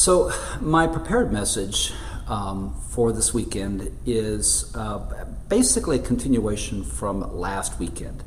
So, 0.00 0.32
my 0.62 0.86
prepared 0.86 1.30
message 1.30 1.92
um, 2.26 2.74
for 2.88 3.12
this 3.12 3.34
weekend 3.34 3.94
is 4.06 4.74
uh, 4.74 5.26
basically 5.50 5.98
a 5.98 6.02
continuation 6.02 6.84
from 6.84 7.36
last 7.36 7.78
weekend, 7.78 8.24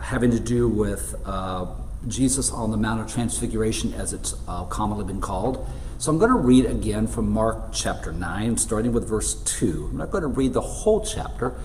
having 0.00 0.30
to 0.30 0.38
do 0.38 0.68
with 0.68 1.16
uh, 1.24 1.66
Jesus 2.06 2.52
on 2.52 2.70
the 2.70 2.76
Mount 2.76 3.00
of 3.00 3.12
Transfiguration, 3.12 3.94
as 3.94 4.12
it's 4.12 4.36
uh, 4.46 4.62
commonly 4.66 5.04
been 5.04 5.20
called. 5.20 5.68
So, 5.98 6.12
I'm 6.12 6.18
going 6.18 6.30
to 6.30 6.38
read 6.38 6.66
again 6.66 7.08
from 7.08 7.30
Mark 7.30 7.72
chapter 7.72 8.12
9, 8.12 8.56
starting 8.56 8.92
with 8.92 9.08
verse 9.08 9.42
2. 9.42 9.88
I'm 9.90 9.96
not 9.96 10.12
going 10.12 10.22
to 10.22 10.28
read 10.28 10.52
the 10.52 10.60
whole 10.60 11.04
chapter. 11.04 11.56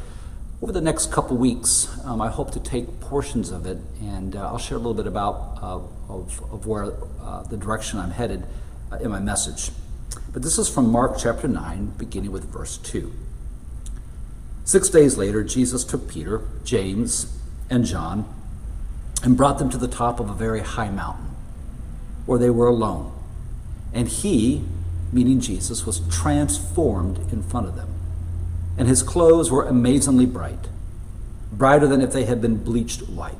Over 0.63 0.71
the 0.71 0.81
next 0.81 1.11
couple 1.11 1.37
weeks, 1.37 1.95
um, 2.05 2.21
I 2.21 2.29
hope 2.29 2.49
to 2.53 2.59
take 2.59 2.99
portions 2.99 3.51
of 3.51 3.67
it, 3.67 3.77
and 4.01 4.35
uh, 4.35 4.47
I'll 4.47 4.57
share 4.57 4.77
a 4.77 4.79
little 4.79 4.95
bit 4.95 5.05
about 5.05 5.59
uh, 5.61 5.79
of, 6.11 6.41
of 6.51 6.65
where 6.65 6.93
uh, 7.21 7.43
the 7.43 7.57
direction 7.57 7.99
I'm 7.99 8.09
headed 8.09 8.47
Uh, 8.91 8.97
in 8.97 9.09
my 9.09 9.19
message. 9.19 9.71
But 10.33 10.41
this 10.43 10.57
is 10.57 10.67
from 10.67 10.91
Mark 10.91 11.17
chapter 11.17 11.47
9, 11.47 11.93
beginning 11.97 12.31
with 12.31 12.51
verse 12.51 12.77
2. 12.77 13.11
Six 14.65 14.89
days 14.89 15.17
later, 15.17 15.43
Jesus 15.43 15.83
took 15.83 16.09
Peter, 16.09 16.41
James, 16.63 17.37
and 17.69 17.85
John 17.85 18.25
and 19.23 19.37
brought 19.37 19.59
them 19.59 19.69
to 19.69 19.77
the 19.77 19.87
top 19.87 20.19
of 20.19 20.29
a 20.29 20.33
very 20.33 20.61
high 20.61 20.89
mountain 20.89 21.29
where 22.25 22.39
they 22.39 22.49
were 22.49 22.67
alone. 22.67 23.11
And 23.93 24.07
he, 24.07 24.65
meaning 25.11 25.39
Jesus, 25.39 25.85
was 25.85 26.01
transformed 26.09 27.31
in 27.31 27.43
front 27.43 27.67
of 27.67 27.75
them 27.75 27.91
and 28.77 28.87
his 28.87 29.03
clothes 29.03 29.51
were 29.51 29.67
amazingly 29.67 30.25
bright, 30.25 30.67
brighter 31.51 31.87
than 31.87 32.01
if 32.01 32.11
they 32.11 32.25
had 32.25 32.41
been 32.41 32.57
bleached 32.57 33.07
white. 33.09 33.37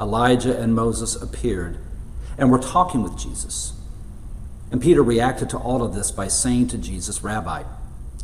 Elijah 0.00 0.56
and 0.56 0.74
Moses 0.74 1.20
appeared 1.20 1.76
and 2.36 2.50
were 2.50 2.58
talking 2.58 3.02
with 3.02 3.18
Jesus. 3.18 3.72
And 4.70 4.82
Peter 4.82 5.02
reacted 5.02 5.50
to 5.50 5.58
all 5.58 5.82
of 5.82 5.94
this 5.94 6.10
by 6.10 6.28
saying 6.28 6.68
to 6.68 6.78
Jesus, 6.78 7.22
Rabbi, 7.22 7.64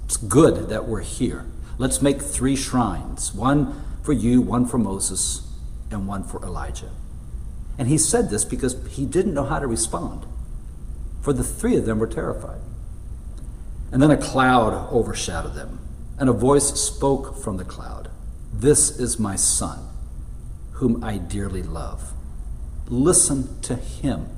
it's 0.04 0.16
good 0.16 0.68
that 0.68 0.86
we're 0.86 1.00
here. 1.00 1.46
Let's 1.78 2.02
make 2.02 2.20
three 2.20 2.56
shrines 2.56 3.34
one 3.34 3.82
for 4.02 4.12
you, 4.12 4.40
one 4.42 4.66
for 4.66 4.78
Moses, 4.78 5.50
and 5.90 6.06
one 6.06 6.24
for 6.24 6.42
Elijah. 6.42 6.90
And 7.78 7.88
he 7.88 7.98
said 7.98 8.30
this 8.30 8.44
because 8.44 8.76
he 8.88 9.06
didn't 9.06 9.34
know 9.34 9.44
how 9.44 9.58
to 9.58 9.66
respond, 9.66 10.26
for 11.22 11.32
the 11.32 11.42
three 11.42 11.76
of 11.76 11.86
them 11.86 11.98
were 11.98 12.06
terrified. 12.06 12.60
And 13.90 14.02
then 14.02 14.10
a 14.10 14.16
cloud 14.16 14.92
overshadowed 14.92 15.54
them 15.54 15.78
and 16.18 16.28
a 16.28 16.32
voice 16.32 16.80
spoke 16.80 17.36
from 17.36 17.56
the 17.56 17.64
cloud 17.64 18.10
This 18.52 18.98
is 18.98 19.18
my 19.18 19.36
son, 19.36 19.88
whom 20.74 21.02
I 21.02 21.18
dearly 21.18 21.62
love. 21.62 22.12
Listen 22.88 23.60
to 23.62 23.74
him. 23.74 24.28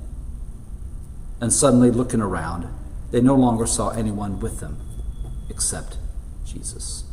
And 1.41 1.53
suddenly, 1.53 1.91
looking 1.91 2.21
around, 2.21 2.67
they 3.11 3.21
no 3.21 3.35
longer 3.35 3.67
saw 3.67 3.91
anyone 3.91 4.41
with 4.41 4.61
them 4.61 4.79
except 5.51 5.99
Jesus. 6.45 7.05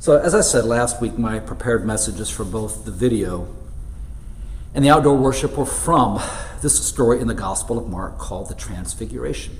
So, 0.00 0.16
as 0.16 0.34
I 0.34 0.42
said 0.42 0.64
last 0.64 1.00
week, 1.00 1.18
my 1.18 1.38
prepared 1.38 1.84
messages 1.84 2.30
for 2.30 2.44
both 2.44 2.84
the 2.84 2.90
video 2.90 3.48
and 4.74 4.84
the 4.84 4.90
outdoor 4.90 5.16
worship 5.16 5.56
were 5.56 5.66
from 5.66 6.20
this 6.62 6.86
story 6.86 7.20
in 7.20 7.26
the 7.26 7.34
Gospel 7.34 7.78
of 7.78 7.88
Mark 7.88 8.18
called 8.18 8.48
the 8.48 8.54
Transfiguration. 8.54 9.58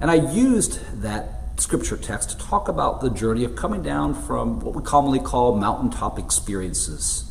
And 0.00 0.10
I 0.10 0.14
used 0.14 1.02
that 1.02 1.60
scripture 1.60 1.96
text 1.96 2.30
to 2.30 2.38
talk 2.38 2.68
about 2.68 3.00
the 3.00 3.10
journey 3.10 3.44
of 3.44 3.54
coming 3.54 3.82
down 3.82 4.14
from 4.14 4.60
what 4.60 4.74
we 4.74 4.82
commonly 4.82 5.20
call 5.20 5.56
mountaintop 5.56 6.18
experiences 6.18 7.30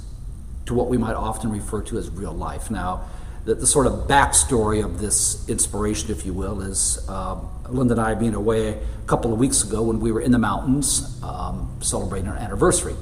to 0.66 0.74
what 0.74 0.88
we 0.88 0.98
might 0.98 1.16
often 1.16 1.52
refer 1.52 1.82
to 1.82 1.98
as 1.98 2.10
real 2.10 2.34
life. 2.34 2.72
Now, 2.72 3.02
the, 3.46 3.56
the 3.56 3.68
sort 3.68 3.88
of 3.88 4.08
backstory 4.08 4.84
of 4.84 5.00
this 5.00 5.48
inspiration, 5.50 6.12
if 6.12 6.26
you 6.26 6.34
will, 6.34 6.62
is 6.62 7.08
um, 7.10 7.50
Linda 7.70 7.94
and 7.94 8.02
I 8.02 8.14
being 8.14 8.36
away 8.36 8.70
a 8.70 9.08
couple 9.08 9.34
of 9.34 9.40
weeks 9.40 9.64
ago 9.64 9.84
when 9.84 10.00
we 10.00 10.12
were 10.12 10.22
in 10.22 10.32
the 10.32 10.40
mountains 10.40 11.22
um, 11.24 11.78
celebrating 11.82 12.30
our 12.30 12.38
anniversary. 12.38 12.96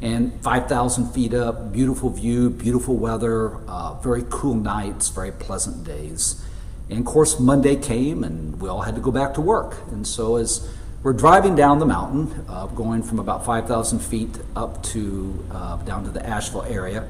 And 0.00 0.40
5,000 0.42 1.12
feet 1.12 1.34
up, 1.34 1.72
beautiful 1.72 2.08
view, 2.08 2.50
beautiful 2.50 2.96
weather, 2.96 3.56
uh, 3.68 3.94
very 3.94 4.24
cool 4.30 4.54
nights, 4.54 5.08
very 5.08 5.32
pleasant 5.32 5.84
days. 5.84 6.42
And 6.88 7.00
of 7.00 7.04
course, 7.04 7.38
Monday 7.38 7.76
came 7.76 8.24
and 8.24 8.60
we 8.60 8.68
all 8.68 8.82
had 8.82 8.94
to 8.94 9.00
go 9.00 9.10
back 9.10 9.34
to 9.34 9.40
work. 9.40 9.76
And 9.90 10.06
so, 10.06 10.36
as 10.36 10.72
we're 11.02 11.12
driving 11.12 11.54
down 11.54 11.78
the 11.78 11.86
mountain, 11.86 12.44
uh, 12.48 12.66
going 12.66 13.02
from 13.02 13.18
about 13.18 13.44
5,000 13.44 13.98
feet 13.98 14.30
up 14.56 14.82
to 14.84 15.44
uh, 15.50 15.76
down 15.78 16.04
to 16.04 16.10
the 16.10 16.24
Asheville 16.24 16.62
area 16.62 17.06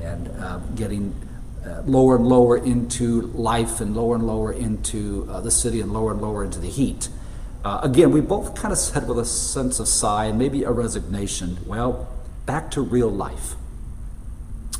and 0.00 0.28
uh, 0.40 0.58
getting 0.74 1.14
lower 1.84 2.16
and 2.16 2.26
lower 2.26 2.56
into 2.56 3.22
life 3.22 3.80
and 3.80 3.96
lower 3.96 4.14
and 4.14 4.26
lower 4.26 4.52
into 4.52 5.26
uh, 5.30 5.40
the 5.40 5.50
city 5.50 5.80
and 5.80 5.92
lower 5.92 6.12
and 6.12 6.20
lower 6.20 6.44
into 6.44 6.58
the 6.58 6.68
heat. 6.68 7.08
Uh, 7.64 7.80
again, 7.82 8.12
we 8.12 8.20
both 8.20 8.54
kind 8.54 8.72
of 8.72 8.78
said 8.78 9.08
with 9.08 9.18
a 9.18 9.24
sense 9.24 9.80
of 9.80 9.88
sigh 9.88 10.26
and 10.26 10.38
maybe 10.38 10.62
a 10.62 10.70
resignation, 10.70 11.58
well, 11.66 12.08
back 12.46 12.70
to 12.70 12.80
real 12.80 13.10
life. 13.10 13.54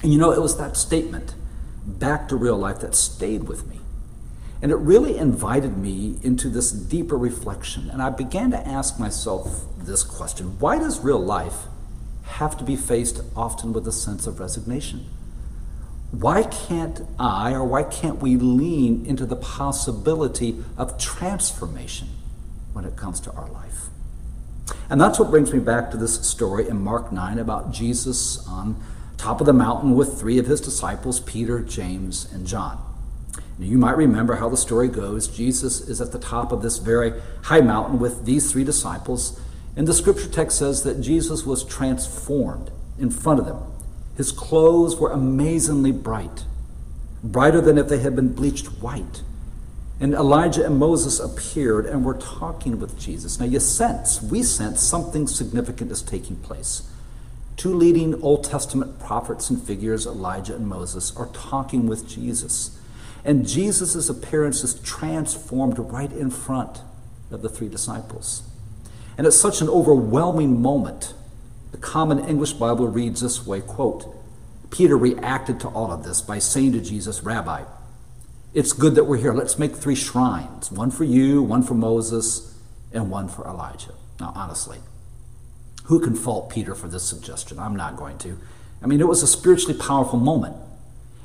And 0.03 0.12
you 0.12 0.19
know, 0.19 0.31
it 0.31 0.41
was 0.41 0.56
that 0.59 0.76
statement, 0.76 1.34
back 1.84 2.28
to 2.28 2.37
real 2.37 2.56
life, 2.56 2.81
that 2.81 2.94
stayed 2.94 3.44
with 3.44 3.66
me. 3.66 3.81
And 4.60 4.72
it 4.72 4.76
really 4.76 5.16
invited 5.16 5.76
me 5.76 6.19
into 6.22 6.49
this 6.49 6.70
deeper 6.72 7.16
reflection. 7.16 7.91
And 7.91 8.03
I 8.03 8.10
began 8.10 8.50
to 8.50 8.66
ask 8.66 8.99
myself 8.99 9.66
this 9.78 10.03
question 10.03 10.59
Why 10.59 10.78
does 10.78 11.00
real 11.00 11.20
life 11.20 11.66
have 12.25 12.56
to 12.59 12.65
be 12.65 12.76
faced 12.76 13.20
often 13.37 13.72
with 13.72 13.87
a 13.87 13.93
sense 13.93 14.26
of 14.26 14.41
resignation? 14.41 15.06
Why 16.10 16.42
can't 16.42 17.02
I 17.19 17.52
or 17.52 17.64
why 17.64 17.82
can't 17.82 18.20
we 18.20 18.36
lean 18.36 19.04
into 19.04 19.26
the 19.26 19.36
possibility 19.36 20.64
of 20.76 20.98
transformation 20.98 22.08
when 22.72 22.84
it 22.84 22.96
comes 22.96 23.20
to 23.20 23.32
our 23.32 23.48
life? 23.48 23.88
And 24.91 25.00
that's 25.00 25.19
what 25.19 25.30
brings 25.30 25.52
me 25.52 25.58
back 25.58 25.91
to 25.91 25.96
this 25.96 26.26
story 26.26 26.69
in 26.69 26.82
Mark 26.82 27.12
9 27.12 27.38
about 27.38 27.72
Jesus 27.72 28.46
on 28.48 28.80
top 29.19 29.41
of 29.41 29.46
the 29.46 29.52
mountain 29.52 29.94
with 29.94 30.19
three 30.19 30.38
of 30.38 30.46
his 30.46 30.60
disciples, 30.60 31.20
Peter, 31.20 31.60
James, 31.60 32.30
and 32.32 32.46
John. 32.46 32.78
Now, 33.58 33.66
You 33.66 33.76
might 33.76 33.96
remember 33.96 34.36
how 34.36 34.48
the 34.48 34.56
story 34.56 34.88
goes. 34.88 35.28
Jesus 35.28 35.80
is 35.80 36.00
at 36.00 36.12
the 36.12 36.19
top 36.19 36.52
of 36.52 36.62
this 36.62 36.78
very 36.78 37.12
high 37.42 37.60
mountain 37.60 37.98
with 37.98 38.25
these 38.25 38.50
three 38.50 38.64
disciples, 38.64 39.40
and 39.76 39.86
the 39.86 39.94
scripture 39.94 40.28
text 40.28 40.58
says 40.58 40.84
that 40.84 41.00
Jesus 41.00 41.44
was 41.44 41.64
transformed 41.64 42.70
in 42.98 43.10
front 43.10 43.40
of 43.40 43.46
them. 43.46 43.58
His 44.18 44.32
clothes 44.32 44.96
were 44.96 45.12
amazingly 45.12 45.92
bright, 45.92 46.44
brighter 47.22 47.60
than 47.60 47.78
if 47.78 47.88
they 47.88 48.00
had 48.00 48.16
been 48.16 48.34
bleached 48.34 48.66
white. 48.82 49.22
And 50.00 50.12
Elijah 50.12 50.66
and 50.66 50.76
Moses 50.76 51.20
appeared 51.20 51.86
and 51.86 52.04
were 52.04 52.14
talking 52.14 52.80
with 52.80 52.98
Jesus. 52.98 53.38
Now, 53.38 53.46
you 53.46 53.60
sense, 53.60 54.20
we 54.20 54.42
sense 54.42 54.82
something 54.82 55.28
significant 55.28 55.92
is 55.92 56.02
taking 56.02 56.34
place. 56.36 56.82
Two 57.56 57.72
leading 57.72 58.20
Old 58.20 58.42
Testament 58.42 58.98
prophets 58.98 59.50
and 59.50 59.62
figures, 59.62 60.04
Elijah 60.04 60.56
and 60.56 60.66
Moses, 60.66 61.16
are 61.16 61.28
talking 61.28 61.86
with 61.86 62.08
Jesus. 62.08 62.76
And 63.24 63.46
Jesus' 63.46 64.08
appearance 64.08 64.64
is 64.64 64.80
transformed 64.80 65.78
right 65.78 66.12
in 66.12 66.30
front 66.30 66.80
of 67.30 67.42
the 67.42 67.48
three 67.48 67.68
disciples. 67.68 68.42
And 69.16 69.28
it's 69.28 69.36
such 69.36 69.60
an 69.60 69.68
overwhelming 69.68 70.60
moment. 70.60 71.14
The 71.70 71.78
common 71.78 72.18
English 72.20 72.54
Bible 72.54 72.88
reads 72.88 73.20
this 73.20 73.46
way 73.46 73.60
quote, 73.60 74.14
Peter 74.70 74.96
reacted 74.96 75.60
to 75.60 75.68
all 75.68 75.90
of 75.90 76.04
this 76.04 76.20
by 76.20 76.38
saying 76.38 76.72
to 76.72 76.80
Jesus, 76.80 77.22
Rabbi, 77.22 77.64
it's 78.54 78.72
good 78.72 78.94
that 78.94 79.04
we're 79.04 79.18
here. 79.18 79.32
Let's 79.32 79.58
make 79.58 79.76
three 79.76 79.94
shrines 79.94 80.70
one 80.70 80.90
for 80.90 81.04
you, 81.04 81.42
one 81.42 81.62
for 81.62 81.74
Moses, 81.74 82.58
and 82.92 83.10
one 83.10 83.28
for 83.28 83.46
Elijah. 83.46 83.94
Now, 84.20 84.32
honestly, 84.34 84.78
who 85.84 86.00
can 86.00 86.14
fault 86.14 86.50
Peter 86.50 86.74
for 86.74 86.88
this 86.88 87.04
suggestion? 87.04 87.58
I'm 87.58 87.76
not 87.76 87.96
going 87.96 88.18
to. 88.18 88.38
I 88.82 88.86
mean, 88.86 89.00
it 89.00 89.08
was 89.08 89.22
a 89.22 89.26
spiritually 89.26 89.78
powerful 89.78 90.18
moment 90.18 90.56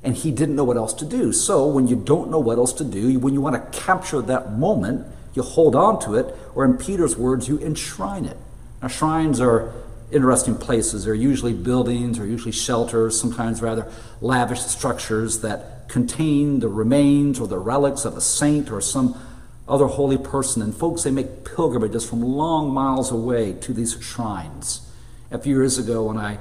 and 0.04 0.18
he 0.18 0.32
didn't 0.32 0.56
know 0.56 0.66
what 0.66 0.78
else 0.78 0.94
to 0.96 1.06
do. 1.06 1.32
So 1.32 1.66
when 1.66 1.88
you 1.88 1.96
don't 1.96 2.30
know 2.30 2.40
what 2.40 2.58
else 2.58 2.74
to 2.74 2.84
do, 2.84 3.18
when 3.20 3.34
you 3.34 3.42
want 3.42 3.56
to 3.56 3.80
capture 3.80 4.22
that 4.22 4.52
moment, 4.52 5.08
you 5.34 5.42
hold 5.42 5.76
on 5.76 6.00
to 6.02 6.16
it, 6.16 6.36
or 6.54 6.66
in 6.66 6.78
Peter's 6.78 7.18
words, 7.18 7.48
you 7.48 7.58
enshrine 7.60 8.26
it. 8.26 8.38
Now, 8.82 8.90
shrines 8.90 9.40
are 9.40 9.74
interesting 10.14 10.56
places. 10.56 11.06
They're 11.06 11.14
usually 11.14 11.54
buildings 11.54 12.20
or 12.20 12.26
usually 12.26 12.52
shelters, 12.52 13.20
sometimes 13.20 13.62
rather 13.62 13.92
lavish 14.22 14.62
structures 14.62 15.42
that 15.42 15.90
contain 15.90 16.60
the 16.60 16.70
remains 16.70 17.40
or 17.40 17.48
the 17.48 17.60
relics 17.60 18.06
of 18.06 18.16
a 18.16 18.22
saint 18.22 18.72
or 18.72 18.82
some 18.82 19.20
other 19.68 19.88
holy 19.88 20.18
person. 20.18 20.62
And 20.62 20.76
folks, 20.76 21.04
they 21.04 21.12
make 21.12 21.46
pilgrimages 21.46 22.08
from 22.08 22.22
long 22.22 22.74
miles 22.74 23.12
away 23.12 23.54
to 23.54 23.74
these 23.74 24.02
shrines. 24.02 24.90
A 25.32 25.40
few 25.40 25.56
years 25.56 25.78
ago, 25.78 26.04
when 26.04 26.18
I 26.18 26.38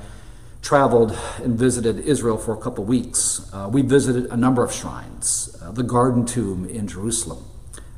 traveled 0.62 1.18
and 1.42 1.58
visited 1.58 1.98
Israel 1.98 2.38
for 2.38 2.54
a 2.54 2.56
couple 2.56 2.84
weeks. 2.84 3.50
Uh, 3.52 3.68
we 3.70 3.82
visited 3.82 4.26
a 4.30 4.36
number 4.36 4.64
of 4.64 4.72
shrines 4.72 5.54
uh, 5.60 5.72
the 5.72 5.82
Garden 5.82 6.24
Tomb 6.24 6.68
in 6.68 6.86
Jerusalem, 6.86 7.44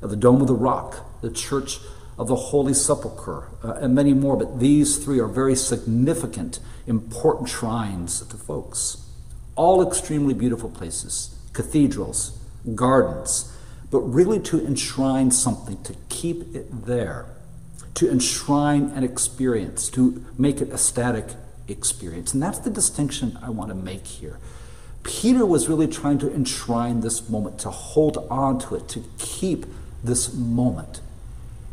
uh, 0.02 0.06
the 0.06 0.16
Dome 0.16 0.40
of 0.40 0.48
the 0.48 0.54
Rock, 0.54 1.20
the 1.20 1.30
Church 1.30 1.78
of 2.18 2.28
the 2.28 2.36
Holy 2.36 2.74
Sepulchre, 2.74 3.48
uh, 3.62 3.74
and 3.74 3.94
many 3.94 4.14
more. 4.14 4.36
But 4.36 4.60
these 4.60 4.98
three 5.02 5.18
are 5.18 5.28
very 5.28 5.56
significant, 5.56 6.60
important 6.86 7.48
shrines 7.48 8.20
to 8.26 8.36
folks. 8.36 8.98
All 9.56 9.86
extremely 9.86 10.34
beautiful 10.34 10.70
places, 10.70 11.36
cathedrals, 11.52 12.38
gardens, 12.74 13.52
but 13.90 14.00
really 14.00 14.40
to 14.40 14.64
enshrine 14.64 15.30
something, 15.30 15.82
to 15.84 15.94
keep 16.08 16.54
it 16.54 16.86
there, 16.86 17.26
to 17.94 18.10
enshrine 18.10 18.90
an 18.90 19.04
experience, 19.04 19.88
to 19.90 20.24
make 20.36 20.60
it 20.60 20.70
a 20.70 20.78
static 20.78 21.26
experience. 21.68 22.34
And 22.34 22.42
that's 22.42 22.58
the 22.58 22.70
distinction 22.70 23.38
I 23.42 23.50
want 23.50 23.70
to 23.70 23.74
make 23.74 24.06
here. 24.06 24.38
Peter 25.04 25.44
was 25.44 25.68
really 25.68 25.86
trying 25.86 26.18
to 26.18 26.32
enshrine 26.32 27.00
this 27.00 27.28
moment, 27.28 27.58
to 27.60 27.70
hold 27.70 28.26
on 28.30 28.58
to 28.58 28.74
it, 28.74 28.88
to 28.88 29.04
keep 29.18 29.66
this 30.02 30.32
moment. 30.32 31.00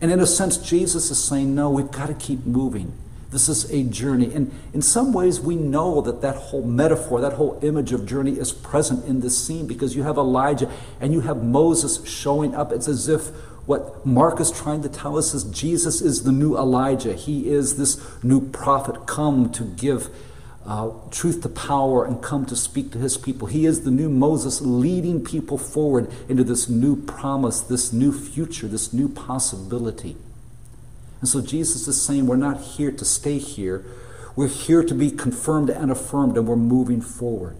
And 0.01 0.11
in 0.11 0.19
a 0.19 0.25
sense, 0.25 0.57
Jesus 0.57 1.11
is 1.11 1.23
saying, 1.23 1.53
no, 1.53 1.69
we've 1.69 1.91
got 1.91 2.07
to 2.07 2.15
keep 2.15 2.45
moving. 2.45 2.93
This 3.29 3.47
is 3.47 3.71
a 3.71 3.83
journey. 3.83 4.33
And 4.33 4.51
in 4.73 4.81
some 4.81 5.13
ways, 5.13 5.39
we 5.39 5.55
know 5.55 6.01
that 6.01 6.21
that 6.21 6.35
whole 6.35 6.63
metaphor, 6.63 7.21
that 7.21 7.33
whole 7.33 7.57
image 7.61 7.93
of 7.93 8.05
journey 8.05 8.33
is 8.33 8.51
present 8.51 9.05
in 9.05 9.21
this 9.21 9.41
scene 9.45 9.67
because 9.67 9.95
you 9.95 10.03
have 10.03 10.17
Elijah 10.17 10.69
and 10.99 11.13
you 11.13 11.21
have 11.21 11.41
Moses 11.41 12.05
showing 12.05 12.53
up. 12.53 12.73
It's 12.73 12.89
as 12.89 13.07
if 13.07 13.27
what 13.67 14.05
Mark 14.05 14.41
is 14.41 14.51
trying 14.51 14.81
to 14.81 14.89
tell 14.89 15.17
us 15.17 15.33
is 15.33 15.45
Jesus 15.45 16.01
is 16.01 16.23
the 16.23 16.31
new 16.31 16.57
Elijah. 16.57 17.13
He 17.13 17.47
is 17.47 17.77
this 17.77 18.01
new 18.21 18.49
prophet 18.49 19.05
come 19.05 19.49
to 19.53 19.63
give 19.63 20.09
uh, 20.65 20.91
truth 21.09 21.41
to 21.41 21.49
power 21.49 22.05
and 22.05 22.21
come 22.21 22.45
to 22.45 22.55
speak 22.55 22.91
to 22.91 22.99
his 22.99 23.17
people. 23.17 23.47
He 23.47 23.65
is 23.65 23.83
the 23.83 23.91
new 23.91 24.09
Moses 24.09 24.61
leading 24.61 25.23
people 25.23 25.57
forward 25.57 26.11
into 26.29 26.43
this 26.43 26.69
new 26.69 26.95
promise, 26.95 27.61
this 27.61 27.91
new 27.91 28.11
future, 28.11 28.67
this 28.67 28.93
new 28.93 29.09
possibility. 29.09 30.17
And 31.19 31.29
so 31.29 31.41
Jesus 31.41 31.87
is 31.87 32.01
saying, 32.01 32.27
We're 32.27 32.35
not 32.35 32.61
here 32.61 32.91
to 32.91 33.05
stay 33.05 33.37
here. 33.37 33.85
We're 34.35 34.47
here 34.47 34.83
to 34.83 34.93
be 34.93 35.11
confirmed 35.11 35.69
and 35.69 35.91
affirmed, 35.91 36.37
and 36.37 36.47
we're 36.47 36.55
moving 36.55 37.01
forward. 37.01 37.57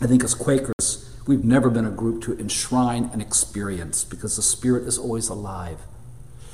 I 0.00 0.06
think 0.06 0.24
as 0.24 0.34
Quakers, 0.34 1.14
we've 1.26 1.44
never 1.44 1.70
been 1.70 1.86
a 1.86 1.90
group 1.90 2.22
to 2.24 2.38
enshrine 2.38 3.10
an 3.12 3.20
experience 3.20 4.04
because 4.04 4.36
the 4.36 4.42
Spirit 4.42 4.84
is 4.86 4.98
always 4.98 5.28
alive. 5.28 5.78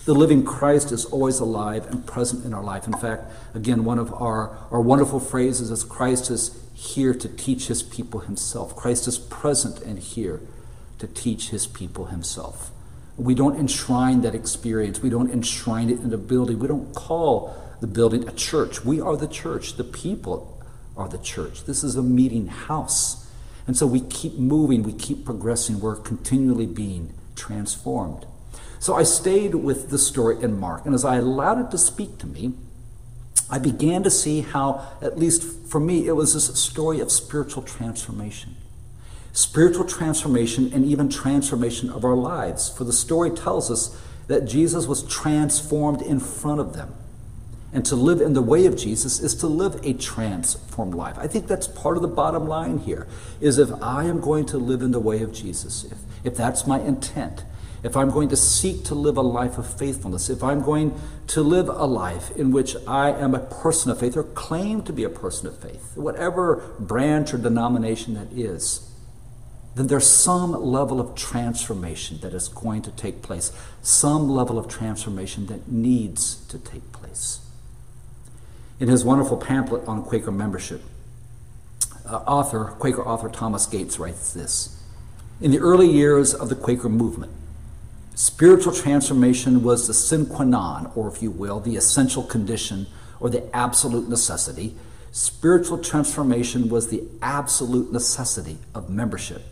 The 0.06 0.14
living 0.14 0.44
Christ 0.44 0.92
is 0.92 1.04
always 1.04 1.40
alive 1.40 1.88
and 1.88 2.06
present 2.06 2.44
in 2.44 2.54
our 2.54 2.62
life. 2.62 2.86
In 2.86 2.92
fact, 2.92 3.24
again, 3.54 3.84
one 3.84 3.98
of 3.98 4.14
our, 4.14 4.56
our 4.70 4.80
wonderful 4.80 5.18
phrases 5.18 5.72
is 5.72 5.82
Christ 5.82 6.30
is 6.30 6.62
here 6.74 7.12
to 7.12 7.28
teach 7.28 7.66
his 7.66 7.82
people 7.82 8.20
himself. 8.20 8.76
Christ 8.76 9.08
is 9.08 9.18
present 9.18 9.80
and 9.82 9.98
here 9.98 10.40
to 11.00 11.08
teach 11.08 11.50
his 11.50 11.66
people 11.66 12.04
himself. 12.04 12.70
We 13.16 13.34
don't 13.34 13.58
enshrine 13.58 14.20
that 14.20 14.32
experience. 14.32 15.02
We 15.02 15.10
don't 15.10 15.28
enshrine 15.32 15.90
it 15.90 15.98
in 15.98 16.14
a 16.14 16.18
building. 16.18 16.60
We 16.60 16.68
don't 16.68 16.94
call 16.94 17.56
the 17.80 17.88
building 17.88 18.28
a 18.28 18.32
church. 18.32 18.84
We 18.84 19.00
are 19.00 19.16
the 19.16 19.26
church. 19.26 19.74
The 19.74 19.82
people 19.82 20.62
are 20.96 21.08
the 21.08 21.18
church. 21.18 21.64
This 21.64 21.82
is 21.82 21.96
a 21.96 22.02
meeting 22.02 22.46
house. 22.46 23.28
And 23.66 23.76
so 23.76 23.88
we 23.88 24.02
keep 24.02 24.34
moving, 24.34 24.84
we 24.84 24.92
keep 24.92 25.24
progressing, 25.24 25.80
we're 25.80 25.96
continually 25.96 26.66
being 26.66 27.12
transformed. 27.34 28.24
So 28.78 28.94
I 28.94 29.02
stayed 29.02 29.54
with 29.54 29.90
the 29.90 29.98
story 29.98 30.42
in 30.42 30.58
Mark, 30.58 30.84
and 30.86 30.94
as 30.94 31.04
I 31.04 31.16
allowed 31.16 31.66
it 31.66 31.70
to 31.70 31.78
speak 31.78 32.18
to 32.18 32.26
me, 32.26 32.52
I 33.48 33.58
began 33.58 34.02
to 34.02 34.10
see 34.10 34.40
how, 34.40 34.86
at 35.00 35.18
least 35.18 35.42
for 35.68 35.80
me, 35.80 36.06
it 36.06 36.12
was 36.12 36.34
this 36.34 36.46
story 36.58 37.00
of 37.00 37.12
spiritual 37.12 37.62
transformation 37.62 38.56
spiritual 39.36 39.84
transformation, 39.84 40.72
and 40.72 40.86
even 40.86 41.10
transformation 41.10 41.90
of 41.90 42.06
our 42.06 42.16
lives. 42.16 42.70
For 42.70 42.84
the 42.84 42.92
story 42.92 43.30
tells 43.30 43.70
us 43.70 43.94
that 44.28 44.46
Jesus 44.46 44.86
was 44.86 45.02
transformed 45.02 46.00
in 46.00 46.20
front 46.20 46.58
of 46.58 46.72
them. 46.72 46.94
And 47.70 47.84
to 47.84 47.96
live 47.96 48.22
in 48.22 48.32
the 48.32 48.40
way 48.40 48.64
of 48.64 48.78
Jesus 48.78 49.20
is 49.20 49.34
to 49.36 49.46
live 49.46 49.78
a 49.84 49.92
transformed 49.92 50.94
life. 50.94 51.18
I 51.18 51.26
think 51.26 51.48
that's 51.48 51.68
part 51.68 51.96
of 51.96 52.02
the 52.02 52.08
bottom 52.08 52.48
line 52.48 52.78
here 52.78 53.06
is 53.38 53.58
if 53.58 53.70
I 53.82 54.04
am 54.04 54.20
going 54.20 54.46
to 54.46 54.56
live 54.56 54.80
in 54.80 54.92
the 54.92 55.00
way 55.00 55.20
of 55.20 55.34
Jesus, 55.34 55.84
if, 55.84 55.98
if 56.24 56.34
that's 56.34 56.66
my 56.66 56.80
intent, 56.80 57.44
if 57.82 57.96
I'm 57.96 58.10
going 58.10 58.28
to 58.30 58.36
seek 58.36 58.84
to 58.84 58.94
live 58.94 59.16
a 59.16 59.22
life 59.22 59.58
of 59.58 59.66
faithfulness, 59.66 60.28
if 60.30 60.42
I'm 60.42 60.62
going 60.62 60.98
to 61.28 61.42
live 61.42 61.68
a 61.68 61.86
life 61.86 62.30
in 62.36 62.50
which 62.50 62.76
I 62.86 63.10
am 63.10 63.34
a 63.34 63.40
person 63.40 63.90
of 63.90 64.00
faith 64.00 64.16
or 64.16 64.24
claim 64.24 64.82
to 64.82 64.92
be 64.92 65.04
a 65.04 65.08
person 65.08 65.46
of 65.46 65.58
faith, 65.58 65.96
whatever 65.96 66.56
branch 66.78 67.34
or 67.34 67.38
denomination 67.38 68.14
that 68.14 68.32
is, 68.32 68.90
then 69.76 69.88
there's 69.88 70.06
some 70.06 70.52
level 70.52 71.00
of 71.00 71.14
transformation 71.14 72.18
that 72.20 72.32
is 72.32 72.48
going 72.48 72.80
to 72.80 72.90
take 72.92 73.20
place, 73.20 73.52
some 73.82 74.28
level 74.30 74.58
of 74.58 74.68
transformation 74.68 75.46
that 75.46 75.70
needs 75.70 76.36
to 76.46 76.58
take 76.58 76.92
place. 76.92 77.40
In 78.80 78.88
his 78.88 79.04
wonderful 79.04 79.36
pamphlet 79.36 79.86
on 79.86 80.02
Quaker 80.02 80.32
membership, 80.32 80.82
uh, 82.06 82.16
author, 82.26 82.64
Quaker 82.78 83.06
author 83.06 83.28
Thomas 83.28 83.66
Gates 83.66 83.98
writes 83.98 84.32
this 84.32 84.82
In 85.42 85.50
the 85.50 85.58
early 85.58 85.90
years 85.90 86.32
of 86.32 86.48
the 86.48 86.54
Quaker 86.54 86.88
movement, 86.88 87.32
spiritual 88.16 88.72
transformation 88.72 89.62
was 89.62 89.86
the 89.86 89.94
sine 89.94 90.26
qua 90.26 90.44
non, 90.44 90.90
or 90.96 91.06
if 91.06 91.22
you 91.22 91.30
will, 91.30 91.60
the 91.60 91.76
essential 91.76 92.22
condition 92.24 92.86
or 93.20 93.30
the 93.30 93.54
absolute 93.54 94.08
necessity. 94.08 94.74
Spiritual 95.12 95.78
transformation 95.78 96.68
was 96.68 96.88
the 96.88 97.04
absolute 97.22 97.92
necessity 97.92 98.58
of 98.74 98.90
membership. 98.90 99.42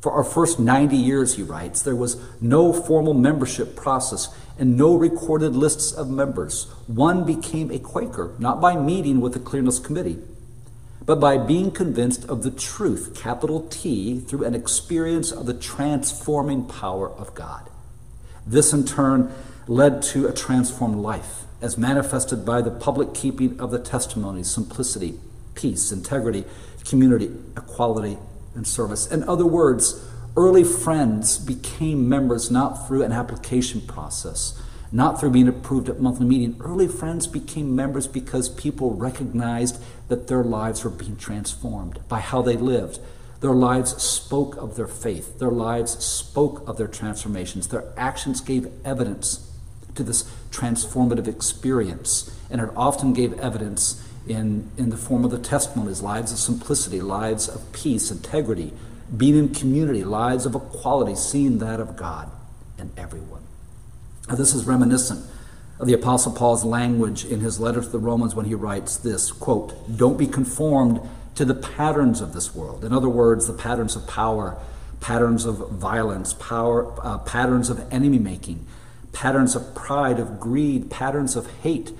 For 0.00 0.12
our 0.12 0.24
first 0.24 0.58
90 0.58 0.96
years, 0.96 1.36
he 1.36 1.42
writes, 1.42 1.82
there 1.82 1.94
was 1.94 2.20
no 2.40 2.72
formal 2.72 3.14
membership 3.14 3.76
process 3.76 4.34
and 4.58 4.76
no 4.76 4.96
recorded 4.96 5.54
lists 5.54 5.92
of 5.92 6.10
members. 6.10 6.64
One 6.88 7.24
became 7.24 7.70
a 7.70 7.78
Quaker, 7.78 8.34
not 8.38 8.60
by 8.60 8.76
meeting 8.76 9.20
with 9.20 9.32
the 9.32 9.38
Clearness 9.38 9.78
Committee, 9.78 10.18
but 11.04 11.20
by 11.20 11.36
being 11.36 11.70
convinced 11.70 12.24
of 12.26 12.42
the 12.42 12.50
truth, 12.50 13.14
capital 13.14 13.66
T, 13.68 14.20
through 14.20 14.44
an 14.44 14.54
experience 14.54 15.32
of 15.32 15.46
the 15.46 15.54
transforming 15.54 16.64
power 16.64 17.10
of 17.10 17.34
God. 17.34 17.68
This, 18.46 18.72
in 18.72 18.84
turn, 18.84 19.32
led 19.66 20.02
to 20.02 20.26
a 20.26 20.32
transformed 20.32 20.96
life, 20.96 21.44
as 21.60 21.78
manifested 21.78 22.44
by 22.44 22.60
the 22.62 22.70
public 22.70 23.14
keeping 23.14 23.58
of 23.60 23.70
the 23.70 23.78
testimonies, 23.78 24.50
simplicity, 24.50 25.18
peace, 25.54 25.92
integrity, 25.92 26.44
community, 26.84 27.30
equality, 27.56 28.18
and 28.54 28.66
service. 28.66 29.06
In 29.06 29.22
other 29.24 29.46
words, 29.46 30.04
early 30.36 30.64
friends 30.64 31.38
became 31.38 32.08
members 32.08 32.50
not 32.50 32.86
through 32.86 33.02
an 33.02 33.12
application 33.12 33.80
process, 33.80 34.60
not 34.90 35.18
through 35.20 35.30
being 35.30 35.48
approved 35.48 35.88
at 35.88 36.00
monthly 36.00 36.26
meeting. 36.26 36.56
Early 36.60 36.88
friends 36.88 37.26
became 37.26 37.74
members 37.74 38.06
because 38.06 38.48
people 38.48 38.94
recognized 38.94 39.82
that 40.12 40.26
their 40.28 40.44
lives 40.44 40.84
were 40.84 40.90
being 40.90 41.16
transformed 41.16 41.98
by 42.06 42.20
how 42.20 42.42
they 42.42 42.54
lived. 42.54 43.00
Their 43.40 43.54
lives 43.54 43.96
spoke 44.02 44.56
of 44.56 44.76
their 44.76 44.86
faith. 44.86 45.38
Their 45.38 45.50
lives 45.50 46.04
spoke 46.04 46.68
of 46.68 46.76
their 46.76 46.86
transformations. 46.86 47.68
Their 47.68 47.86
actions 47.96 48.42
gave 48.42 48.70
evidence 48.84 49.50
to 49.94 50.02
this 50.02 50.30
transformative 50.50 51.26
experience. 51.26 52.30
And 52.50 52.60
it 52.60 52.68
often 52.76 53.14
gave 53.14 53.32
evidence 53.40 54.06
in, 54.28 54.70
in 54.76 54.90
the 54.90 54.98
form 54.98 55.24
of 55.24 55.30
the 55.30 55.38
testimonies 55.38 56.02
lives 56.02 56.30
of 56.30 56.36
simplicity, 56.36 57.00
lives 57.00 57.48
of 57.48 57.72
peace, 57.72 58.10
integrity, 58.10 58.74
being 59.16 59.38
in 59.38 59.54
community, 59.54 60.04
lives 60.04 60.44
of 60.44 60.54
equality, 60.54 61.14
seeing 61.14 61.56
that 61.60 61.80
of 61.80 61.96
God 61.96 62.30
in 62.76 62.90
everyone. 62.98 63.44
Now, 64.28 64.34
this 64.34 64.52
is 64.52 64.66
reminiscent 64.66 65.24
the 65.84 65.92
Apostle 65.92 66.32
Paul's 66.32 66.64
language 66.64 67.24
in 67.24 67.40
his 67.40 67.58
letter 67.58 67.80
to 67.80 67.88
the 67.88 67.98
Romans 67.98 68.34
when 68.34 68.46
he 68.46 68.54
writes 68.54 68.96
this 68.96 69.32
quote, 69.32 69.74
Don't 69.96 70.16
be 70.16 70.26
conformed 70.26 71.00
to 71.34 71.44
the 71.44 71.54
patterns 71.54 72.20
of 72.20 72.34
this 72.34 72.54
world. 72.54 72.84
In 72.84 72.92
other 72.92 73.08
words, 73.08 73.46
the 73.46 73.52
patterns 73.52 73.96
of 73.96 74.06
power, 74.06 74.56
patterns 75.00 75.44
of 75.44 75.70
violence, 75.70 76.34
power, 76.34 76.92
uh, 77.02 77.18
patterns 77.18 77.70
of 77.70 77.92
enemy 77.92 78.18
making, 78.18 78.66
patterns 79.12 79.56
of 79.56 79.74
pride, 79.74 80.20
of 80.20 80.38
greed, 80.38 80.90
patterns 80.90 81.36
of 81.36 81.50
hate 81.62 81.92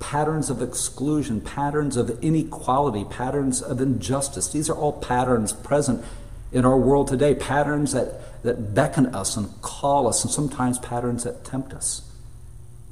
patterns 0.00 0.50
of 0.50 0.62
exclusion, 0.62 1.40
patterns 1.40 1.96
of 1.96 2.22
inequality, 2.22 3.04
patterns 3.04 3.62
of 3.62 3.80
injustice. 3.80 4.48
These 4.52 4.70
are 4.70 4.76
all 4.76 4.92
patterns 4.92 5.52
present 5.52 6.04
in 6.52 6.64
our 6.64 6.78
world 6.78 7.08
today, 7.08 7.34
patterns 7.34 7.92
that, 7.92 8.42
that 8.42 8.74
beckon 8.74 9.06
us 9.06 9.36
and 9.36 9.60
call 9.60 10.06
us, 10.08 10.24
and 10.24 10.32
sometimes 10.32 10.78
patterns 10.78 11.24
that 11.24 11.44
tempt 11.44 11.72
us. 11.72 12.02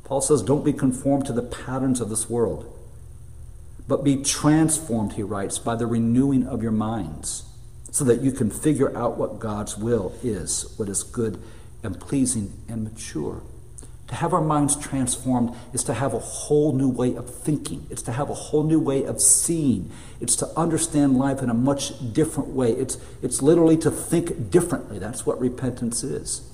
Paul 0.07 0.21
says, 0.21 0.41
Don't 0.41 0.65
be 0.65 0.73
conformed 0.73 1.27
to 1.27 1.33
the 1.33 1.43
patterns 1.43 2.01
of 2.01 2.09
this 2.09 2.31
world, 2.31 2.73
but 3.89 4.05
be 4.05 4.23
transformed, 4.23 5.15
he 5.15 5.25
writes, 5.25 5.59
by 5.59 5.75
the 5.75 5.87
renewing 5.87 6.47
of 6.47 6.63
your 6.63 6.71
minds, 6.71 7.43
so 7.91 8.05
that 8.05 8.21
you 8.21 8.31
can 8.31 8.49
figure 8.49 8.97
out 8.97 9.19
what 9.19 9.41
God's 9.41 9.77
will 9.77 10.15
is, 10.23 10.73
what 10.77 10.89
is 10.89 11.03
good 11.03 11.43
and 11.83 11.99
pleasing 11.99 12.53
and 12.69 12.85
mature. 12.85 13.43
To 14.07 14.15
have 14.15 14.33
our 14.33 14.41
minds 14.41 14.77
transformed 14.77 15.57
is 15.73 15.83
to 15.85 15.95
have 15.95 16.15
a 16.15 16.21
whole 16.21 16.73
new 16.73 16.89
way 16.89 17.17
of 17.17 17.29
thinking. 17.29 17.89
It's 17.91 18.03
to 18.03 18.13
have 18.13 18.31
a 18.31 18.35
whole 18.35 18.63
new 18.63 18.79
way 18.79 19.03
of 19.03 19.21
seeing. 19.21 19.91
It's 20.21 20.37
to 20.37 20.47
understand 20.57 21.19
life 21.19 21.43
in 21.43 21.51
a 21.51 21.55
much 21.55 22.13
different 22.13 22.51
way. 22.51 22.71
It's, 22.71 22.99
it's 23.23 23.43
literally 23.43 23.77
to 23.79 23.91
think 23.91 24.53
differently. 24.53 25.01
That's 25.01 25.27
what 25.27 25.41
repentance 25.41 26.05
is. 26.05 26.49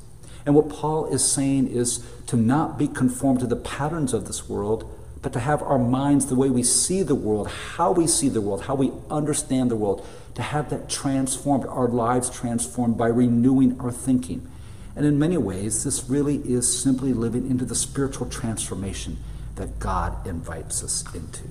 And 0.44 0.54
what 0.54 0.68
Paul 0.68 1.06
is 1.06 1.24
saying 1.24 1.68
is 1.68 2.04
to 2.26 2.36
not 2.36 2.78
be 2.78 2.88
conformed 2.88 3.40
to 3.40 3.46
the 3.46 3.56
patterns 3.56 4.12
of 4.12 4.26
this 4.26 4.48
world, 4.48 4.88
but 5.22 5.32
to 5.34 5.40
have 5.40 5.62
our 5.62 5.78
minds, 5.78 6.26
the 6.26 6.34
way 6.34 6.50
we 6.50 6.64
see 6.64 7.02
the 7.02 7.14
world, 7.14 7.48
how 7.48 7.92
we 7.92 8.06
see 8.06 8.28
the 8.28 8.40
world, 8.40 8.62
how 8.62 8.74
we 8.74 8.90
understand 9.08 9.70
the 9.70 9.76
world, 9.76 10.06
to 10.34 10.42
have 10.42 10.70
that 10.70 10.88
transformed, 10.88 11.64
our 11.66 11.86
lives 11.86 12.28
transformed 12.28 12.98
by 12.98 13.06
renewing 13.06 13.78
our 13.80 13.92
thinking. 13.92 14.48
And 14.96 15.06
in 15.06 15.18
many 15.18 15.36
ways, 15.36 15.84
this 15.84 16.08
really 16.08 16.36
is 16.38 16.82
simply 16.82 17.12
living 17.12 17.48
into 17.48 17.64
the 17.64 17.74
spiritual 17.74 18.28
transformation 18.28 19.18
that 19.56 19.78
God 19.78 20.26
invites 20.26 20.82
us 20.82 21.04
into. 21.14 21.42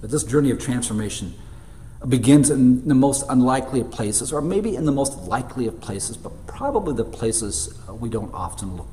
But 0.00 0.10
this 0.10 0.24
journey 0.24 0.50
of 0.50 0.58
transformation 0.58 1.34
begins 2.08 2.48
in 2.48 2.88
the 2.88 2.94
most 2.94 3.24
unlikely 3.28 3.80
of 3.80 3.90
places, 3.90 4.32
or 4.32 4.40
maybe 4.40 4.74
in 4.74 4.86
the 4.86 4.92
most 4.92 5.18
likely 5.24 5.66
of 5.66 5.80
places, 5.80 6.16
but 6.16 6.46
probably 6.46 6.94
the 6.94 7.04
places 7.04 7.78
uh, 7.88 7.94
we 7.94 8.08
don't 8.08 8.32
often 8.32 8.76
look. 8.76 8.88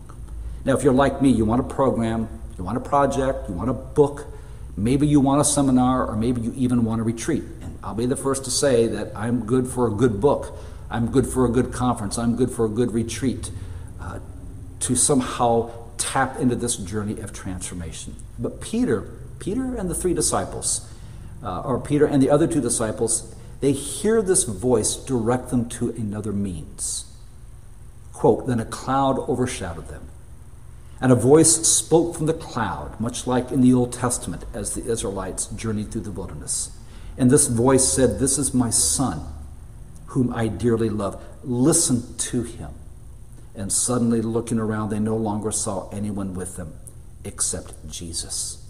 Now, 0.66 0.76
if 0.76 0.84
you're 0.84 0.94
like 0.94 1.22
me, 1.22 1.30
you 1.30 1.46
want 1.46 1.62
a 1.62 1.64
program, 1.64 2.28
you 2.58 2.64
want 2.64 2.78
a 2.78 2.82
project, 2.82 3.48
you 3.48 3.56
want 3.56 3.70
a 3.70 3.74
book, 3.74 4.26
maybe 4.76 5.08
you 5.08 5.22
want 5.22 5.40
a 5.40 5.46
seminar, 5.46 6.06
or 6.06 6.18
maybe 6.18 6.42
you 6.42 6.54
even 6.58 6.84
want 6.84 7.00
a 7.00 7.04
retreat. 7.04 7.44
And 7.62 7.78
I'll 7.82 7.96
be 7.96 8.06
the 8.06 8.18
first 8.18 8.44
to 8.46 8.52
say 8.52 8.88
that 8.88 9.16
I'm 9.16 9.46
good 9.46 9.68
for 9.68 9.88
a 9.88 9.92
good 9.92 10.20
book, 10.20 10.58
I'm 10.90 11.10
good 11.10 11.28
for 11.28 11.46
a 11.46 11.50
good 11.50 11.72
conference, 11.72 12.18
I'm 12.18 12.36
good 12.36 12.52
for 12.52 12.66
a 12.66 12.70
good 12.70 12.92
retreat 12.92 13.52
uh, 14.02 14.20
to 14.82 14.96
somehow 14.96 15.72
tap 15.98 16.40
into 16.40 16.56
this 16.56 16.76
journey 16.76 17.20
of 17.22 17.32
transformation. 17.32 18.16
But 18.38 18.60
Peter, 18.60 19.10
Peter 19.40 19.76
and 19.76 19.90
the 19.90 19.96
three 19.96 20.14
disciples, 20.14 20.92
uh, 21.44 21.62
or 21.62 21.80
Peter 21.80 22.06
and 22.06 22.22
the 22.22 22.30
other 22.30 22.48
two 22.48 22.62
disciples, 22.62 23.34
they 23.60 23.72
hear 23.72 24.22
this 24.22 24.44
voice 24.44 24.96
direct 24.96 25.50
them 25.50 25.68
to 25.70 25.90
another 25.90 26.32
means. 26.32 27.06
Quote, 28.14 28.48
then 28.48 28.60
a 28.60 28.66
cloud 28.66 29.20
overshadowed 29.30 29.88
them. 29.90 30.10
And 31.00 31.12
a 31.12 31.16
voice 31.16 31.68
spoke 31.68 32.16
from 32.16 32.26
the 32.26 32.34
cloud, 32.34 33.00
much 33.00 33.28
like 33.28 33.52
in 33.52 33.62
the 33.62 33.74
Old 33.74 33.94
Testament 33.94 34.46
as 34.54 34.74
the 34.74 34.90
Israelites 34.90 35.46
journeyed 35.48 35.92
through 35.92 36.02
the 36.02 36.12
wilderness. 36.12 36.72
And 37.18 37.30
this 37.30 37.48
voice 37.48 37.88
said, 37.88 38.18
This 38.20 38.38
is 38.38 38.54
my 38.54 38.72
son, 38.72 39.22
whom 40.08 40.34
I 40.34 40.48
dearly 40.48 40.90
love. 40.90 41.24
Listen 41.44 42.18
to 42.18 42.44
him. 42.44 42.72
And 43.56 43.72
suddenly, 43.72 44.22
looking 44.22 44.60
around, 44.60 44.90
they 44.90 45.00
no 45.00 45.16
longer 45.16 45.52
saw 45.52 45.90
anyone 45.90 46.34
with 46.34 46.58
them 46.58 46.74
except 47.24 47.74
Jesus. 47.90 48.67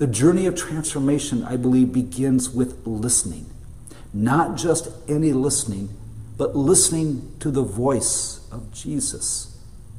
The 0.00 0.06
journey 0.06 0.46
of 0.46 0.56
transformation, 0.56 1.44
I 1.44 1.58
believe, 1.58 1.92
begins 1.92 2.48
with 2.48 2.86
listening. 2.86 3.44
Not 4.14 4.56
just 4.56 4.88
any 5.06 5.34
listening, 5.34 5.90
but 6.38 6.56
listening 6.56 7.30
to 7.40 7.50
the 7.50 7.62
voice 7.62 8.40
of 8.50 8.72
Jesus. 8.72 9.58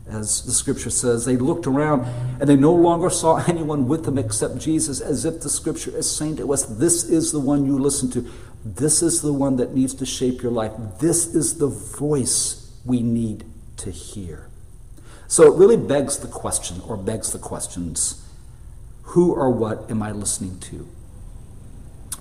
As 0.10 0.44
the 0.44 0.54
scripture 0.54 0.90
says, 0.90 1.26
they 1.26 1.38
looked 1.38 1.68
around 1.68 2.08
and 2.40 2.50
they 2.50 2.56
no 2.56 2.74
longer 2.74 3.12
saw 3.12 3.36
anyone 3.48 3.88
with 3.88 4.06
them 4.06 4.18
except 4.18 4.58
Jesus, 4.58 5.02
as 5.02 5.24
if 5.24 5.42
the 5.42 5.52
scripture 5.52 5.96
is 5.96 6.10
saying 6.10 6.38
to 6.38 6.52
us, 6.52 6.66
This 6.66 7.04
is 7.04 7.32
the 7.32 7.40
one 7.40 7.68
you 7.68 7.78
listen 7.78 8.10
to. 8.10 8.28
This 8.66 9.04
is 9.04 9.22
the 9.22 9.34
one 9.34 9.58
that 9.58 9.76
needs 9.76 9.94
to 9.94 10.06
shape 10.08 10.42
your 10.42 10.52
life. 10.52 10.72
This 11.00 11.36
is 11.36 11.60
the 11.60 11.68
voice 11.68 12.76
we 12.84 13.04
need 13.04 13.46
to 13.78 13.92
hear. 13.92 14.48
So 15.28 15.44
it 15.44 15.60
really 15.60 15.78
begs 15.78 16.18
the 16.18 16.28
question, 16.28 16.82
or 16.88 16.98
begs 16.98 17.32
the 17.32 17.38
questions 17.38 18.18
who 19.04 19.34
or 19.34 19.50
what 19.52 19.90
am 19.90 20.02
I 20.02 20.12
listening 20.12 20.60
to? 20.60 20.88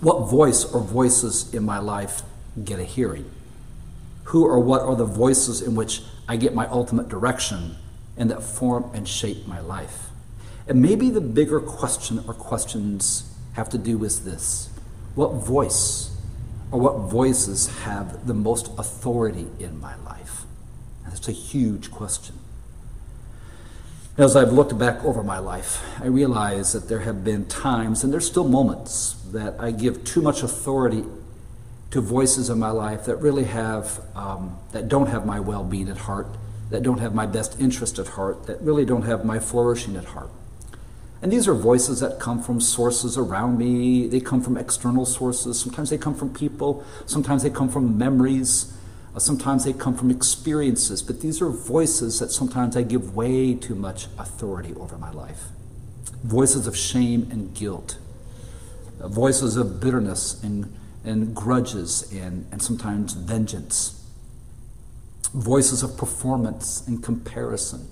What 0.00 0.30
voice 0.30 0.64
or 0.64 0.80
voices 0.80 1.52
in 1.52 1.62
my 1.62 1.78
life 1.78 2.22
get 2.64 2.78
a 2.78 2.84
hearing? 2.84 3.30
Who 4.24 4.46
or 4.46 4.60
what 4.60 4.82
are 4.82 4.96
the 4.96 5.04
voices 5.04 5.60
in 5.60 5.74
which 5.74 6.02
I 6.28 6.36
get 6.36 6.54
my 6.54 6.66
ultimate 6.68 7.08
direction 7.08 7.76
and 8.16 8.30
that 8.30 8.42
form 8.42 8.90
and 8.94 9.06
shape 9.06 9.46
my 9.46 9.60
life? 9.60 10.08
And 10.66 10.80
maybe 10.80 11.10
the 11.10 11.20
bigger 11.20 11.60
question 11.60 12.22
or 12.26 12.34
questions 12.34 13.34
have 13.54 13.68
to 13.70 13.78
do 13.78 13.98
with 13.98 14.24
this 14.24 14.70
What 15.14 15.34
voice 15.34 16.16
or 16.70 16.80
what 16.80 17.10
voices 17.10 17.68
have 17.80 18.26
the 18.26 18.34
most 18.34 18.70
authority 18.78 19.48
in 19.58 19.80
my 19.80 19.96
life? 19.96 20.44
That's 21.04 21.28
a 21.28 21.32
huge 21.32 21.90
question. 21.90 22.38
As 24.18 24.34
I've 24.34 24.52
looked 24.52 24.76
back 24.76 25.04
over 25.04 25.22
my 25.22 25.38
life, 25.38 25.82
I 26.00 26.06
realize 26.06 26.72
that 26.72 26.88
there 26.88 27.00
have 27.00 27.22
been 27.24 27.46
times, 27.46 28.02
and 28.02 28.12
there's 28.12 28.26
still 28.26 28.46
moments, 28.46 29.12
that 29.32 29.54
I 29.60 29.70
give 29.70 30.04
too 30.04 30.20
much 30.20 30.42
authority 30.42 31.04
to 31.92 32.00
voices 32.00 32.50
in 32.50 32.58
my 32.58 32.70
life 32.70 33.04
that 33.04 33.16
really 33.16 33.44
have, 33.44 34.00
um, 34.16 34.58
that 34.72 34.88
don't 34.88 35.06
have 35.06 35.24
my 35.24 35.38
well 35.38 35.64
being 35.64 35.88
at 35.88 35.96
heart, 35.96 36.26
that 36.70 36.82
don't 36.82 36.98
have 36.98 37.14
my 37.14 37.26
best 37.26 37.58
interest 37.60 37.98
at 37.98 38.08
heart, 38.08 38.46
that 38.46 38.60
really 38.60 38.84
don't 38.84 39.02
have 39.02 39.24
my 39.24 39.38
flourishing 39.38 39.96
at 39.96 40.06
heart. 40.06 40.30
And 41.22 41.30
these 41.30 41.46
are 41.46 41.54
voices 41.54 42.00
that 42.00 42.18
come 42.18 42.42
from 42.42 42.60
sources 42.60 43.16
around 43.16 43.58
me. 43.58 44.08
They 44.08 44.20
come 44.20 44.42
from 44.42 44.56
external 44.56 45.04
sources. 45.04 45.60
Sometimes 45.60 45.90
they 45.90 45.98
come 45.98 46.14
from 46.14 46.32
people. 46.32 46.82
Sometimes 47.06 47.42
they 47.42 47.50
come 47.50 47.68
from 47.68 47.98
memories. 47.98 48.72
Uh, 49.14 49.18
sometimes 49.18 49.64
they 49.64 49.72
come 49.72 49.96
from 49.96 50.10
experiences, 50.10 51.02
but 51.02 51.20
these 51.20 51.42
are 51.42 51.50
voices 51.50 52.20
that 52.20 52.30
sometimes 52.30 52.76
I 52.76 52.82
give 52.82 53.16
way 53.16 53.54
too 53.54 53.74
much 53.74 54.06
authority 54.18 54.74
over 54.74 54.96
my 54.96 55.10
life. 55.10 55.48
Voices 56.22 56.66
of 56.66 56.76
shame 56.76 57.26
and 57.30 57.52
guilt, 57.54 57.98
uh, 59.00 59.08
voices 59.08 59.56
of 59.56 59.80
bitterness 59.80 60.40
and, 60.44 60.72
and 61.04 61.34
grudges 61.34 62.10
and, 62.12 62.46
and 62.52 62.62
sometimes 62.62 63.14
vengeance, 63.14 64.00
voices 65.34 65.82
of 65.82 65.96
performance 65.96 66.86
and 66.86 67.02
comparison, 67.02 67.88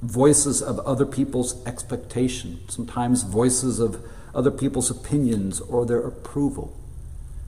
voices 0.00 0.62
of 0.62 0.78
other 0.80 1.06
people's 1.06 1.66
expectation, 1.66 2.60
sometimes 2.68 3.24
voices 3.24 3.80
of 3.80 4.04
other 4.32 4.50
people's 4.50 4.90
opinions 4.90 5.60
or 5.60 5.84
their 5.86 6.00
approval 6.00 6.76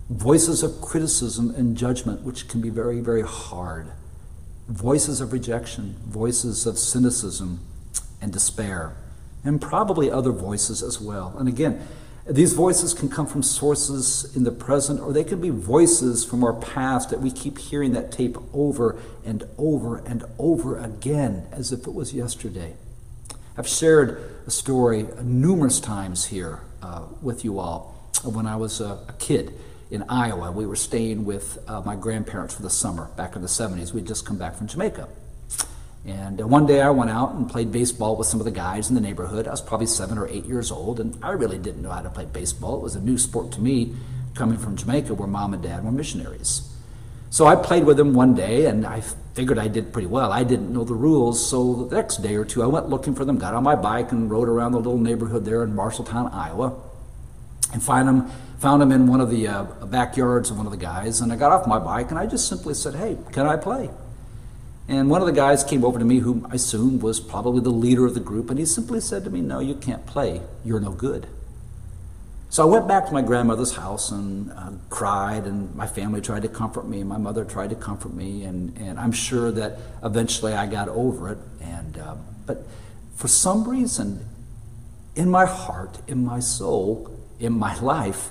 voices 0.08 0.62
of 0.62 0.80
criticism 0.80 1.50
and 1.56 1.76
judgment, 1.76 2.22
which 2.22 2.48
can 2.48 2.60
be 2.60 2.70
very, 2.70 3.00
very 3.00 3.22
hard, 3.22 3.88
voices 4.68 5.20
of 5.20 5.32
rejection, 5.32 5.96
voices 6.06 6.66
of 6.66 6.78
cynicism 6.78 7.60
and 8.20 8.32
despair, 8.32 8.96
and 9.44 9.60
probably 9.60 10.10
other 10.10 10.32
voices 10.32 10.82
as 10.82 11.00
well. 11.00 11.34
And 11.38 11.48
again, 11.48 11.86
these 12.28 12.54
voices 12.54 12.92
can 12.92 13.08
come 13.08 13.26
from 13.26 13.42
sources 13.42 14.34
in 14.34 14.42
the 14.42 14.50
present, 14.50 15.00
or 15.00 15.12
they 15.12 15.22
can 15.22 15.40
be 15.40 15.50
voices 15.50 16.24
from 16.24 16.42
our 16.42 16.54
past 16.54 17.10
that 17.10 17.20
we 17.20 17.30
keep 17.30 17.58
hearing 17.58 17.92
that 17.92 18.10
tape 18.10 18.36
over 18.52 19.00
and 19.24 19.44
over 19.56 19.98
and 19.98 20.24
over 20.38 20.76
again 20.76 21.46
as 21.52 21.70
if 21.70 21.86
it 21.86 21.94
was 21.94 22.12
yesterday. 22.12 22.74
I've 23.56 23.68
shared 23.68 24.42
a 24.46 24.50
story 24.50 25.06
numerous 25.22 25.78
times 25.78 26.26
here 26.26 26.60
uh, 26.82 27.04
with 27.22 27.44
you 27.44 27.58
all 27.60 28.10
when 28.24 28.46
I 28.46 28.56
was 28.56 28.80
a, 28.80 28.98
a 29.08 29.14
kid 29.18 29.54
in 29.90 30.04
Iowa. 30.08 30.50
We 30.50 30.66
were 30.66 30.76
staying 30.76 31.24
with 31.24 31.58
uh, 31.68 31.82
my 31.82 31.96
grandparents 31.96 32.54
for 32.54 32.62
the 32.62 32.70
summer 32.70 33.08
back 33.16 33.36
in 33.36 33.42
the 33.42 33.48
70s. 33.48 33.92
We'd 33.92 34.06
just 34.06 34.26
come 34.26 34.38
back 34.38 34.56
from 34.56 34.66
Jamaica. 34.66 35.08
And 36.06 36.40
uh, 36.40 36.46
one 36.46 36.66
day 36.66 36.80
I 36.80 36.90
went 36.90 37.10
out 37.10 37.34
and 37.34 37.50
played 37.50 37.72
baseball 37.72 38.16
with 38.16 38.28
some 38.28 38.40
of 38.40 38.44
the 38.44 38.52
guys 38.52 38.88
in 38.88 38.94
the 38.94 39.00
neighborhood. 39.00 39.48
I 39.48 39.50
was 39.50 39.60
probably 39.60 39.88
seven 39.88 40.18
or 40.18 40.28
eight 40.28 40.44
years 40.44 40.70
old, 40.70 41.00
and 41.00 41.18
I 41.22 41.30
really 41.30 41.58
didn't 41.58 41.82
know 41.82 41.90
how 41.90 42.02
to 42.02 42.10
play 42.10 42.26
baseball. 42.26 42.76
It 42.76 42.82
was 42.82 42.94
a 42.94 43.00
new 43.00 43.18
sport 43.18 43.50
to 43.52 43.60
me 43.60 43.94
coming 44.34 44.58
from 44.58 44.76
Jamaica 44.76 45.14
where 45.14 45.26
mom 45.26 45.54
and 45.54 45.62
dad 45.62 45.84
were 45.84 45.90
missionaries. 45.90 46.72
So 47.30 47.46
I 47.46 47.56
played 47.56 47.84
with 47.84 47.96
them 47.96 48.14
one 48.14 48.34
day, 48.34 48.66
and 48.66 48.86
I 48.86 49.02
figured 49.34 49.58
I 49.58 49.66
did 49.66 49.92
pretty 49.92 50.06
well. 50.06 50.32
I 50.32 50.44
didn't 50.44 50.72
know 50.72 50.84
the 50.84 50.94
rules, 50.94 51.44
so 51.44 51.84
the 51.84 51.96
next 51.96 52.18
day 52.18 52.36
or 52.36 52.44
two 52.44 52.62
I 52.62 52.66
went 52.66 52.88
looking 52.88 53.14
for 53.14 53.24
them, 53.24 53.36
got 53.36 53.54
on 53.54 53.64
my 53.64 53.74
bike, 53.74 54.12
and 54.12 54.30
rode 54.30 54.48
around 54.48 54.72
the 54.72 54.78
little 54.78 54.98
neighborhood 54.98 55.44
there 55.44 55.64
in 55.64 55.74
Marshalltown, 55.74 56.32
Iowa, 56.32 56.80
and 57.72 57.82
find 57.82 58.06
them 58.06 58.30
found 58.58 58.82
him 58.82 58.92
in 58.92 59.06
one 59.06 59.20
of 59.20 59.30
the 59.30 59.48
uh, 59.48 59.64
backyards 59.86 60.50
of 60.50 60.56
one 60.56 60.66
of 60.66 60.72
the 60.72 60.78
guys, 60.78 61.20
and 61.20 61.32
I 61.32 61.36
got 61.36 61.52
off 61.52 61.66
my 61.66 61.78
bike 61.78 62.10
and 62.10 62.18
I 62.18 62.26
just 62.26 62.48
simply 62.48 62.74
said, 62.74 62.94
Hey, 62.94 63.16
can 63.32 63.46
I 63.46 63.56
play? 63.56 63.90
And 64.88 65.10
one 65.10 65.20
of 65.20 65.26
the 65.26 65.32
guys 65.32 65.64
came 65.64 65.84
over 65.84 65.98
to 65.98 66.04
me, 66.04 66.20
whom 66.20 66.46
I 66.50 66.54
assumed 66.54 67.02
was 67.02 67.18
probably 67.18 67.60
the 67.60 67.70
leader 67.70 68.06
of 68.06 68.14
the 68.14 68.20
group, 68.20 68.50
and 68.50 68.58
he 68.58 68.64
simply 68.64 69.00
said 69.00 69.24
to 69.24 69.30
me, 69.30 69.40
No, 69.40 69.58
you 69.58 69.74
can't 69.74 70.06
play. 70.06 70.42
You're 70.64 70.80
no 70.80 70.92
good. 70.92 71.26
So 72.48 72.62
I 72.62 72.70
went 72.70 72.86
back 72.86 73.06
to 73.06 73.12
my 73.12 73.22
grandmother's 73.22 73.74
house 73.74 74.12
and 74.12 74.52
uh, 74.52 74.70
cried, 74.88 75.44
and 75.44 75.74
my 75.74 75.86
family 75.86 76.20
tried 76.20 76.42
to 76.42 76.48
comfort 76.48 76.86
me, 76.86 77.00
and 77.00 77.08
my 77.08 77.18
mother 77.18 77.44
tried 77.44 77.70
to 77.70 77.76
comfort 77.76 78.14
me, 78.14 78.44
and, 78.44 78.76
and 78.78 78.98
I'm 78.98 79.12
sure 79.12 79.50
that 79.50 79.78
eventually 80.04 80.54
I 80.54 80.66
got 80.66 80.88
over 80.88 81.32
it. 81.32 81.38
And, 81.60 81.98
uh, 81.98 82.14
but 82.46 82.64
for 83.16 83.26
some 83.26 83.68
reason, 83.68 84.24
in 85.16 85.28
my 85.28 85.44
heart, 85.44 85.98
in 86.06 86.24
my 86.24 86.38
soul, 86.38 87.10
in 87.40 87.52
my 87.52 87.78
life, 87.80 88.30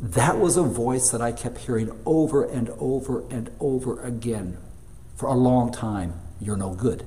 that 0.00 0.38
was 0.38 0.56
a 0.56 0.62
voice 0.62 1.10
that 1.10 1.20
I 1.20 1.32
kept 1.32 1.58
hearing 1.58 1.90
over 2.06 2.44
and 2.44 2.70
over 2.78 3.24
and 3.30 3.50
over 3.60 4.02
again 4.02 4.56
for 5.14 5.26
a 5.26 5.34
long 5.34 5.70
time. 5.72 6.14
You're 6.40 6.56
no 6.56 6.74
good. 6.74 7.04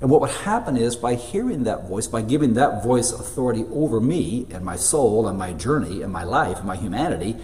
And 0.00 0.10
what 0.10 0.20
would 0.20 0.30
happen 0.30 0.76
is 0.76 0.96
by 0.96 1.14
hearing 1.14 1.64
that 1.64 1.88
voice, 1.88 2.06
by 2.06 2.22
giving 2.22 2.54
that 2.54 2.82
voice 2.82 3.12
authority 3.12 3.64
over 3.70 4.00
me 4.00 4.46
and 4.50 4.64
my 4.64 4.76
soul 4.76 5.28
and 5.28 5.38
my 5.38 5.52
journey 5.52 6.02
and 6.02 6.12
my 6.12 6.24
life 6.24 6.58
and 6.58 6.66
my 6.66 6.76
humanity, 6.76 7.36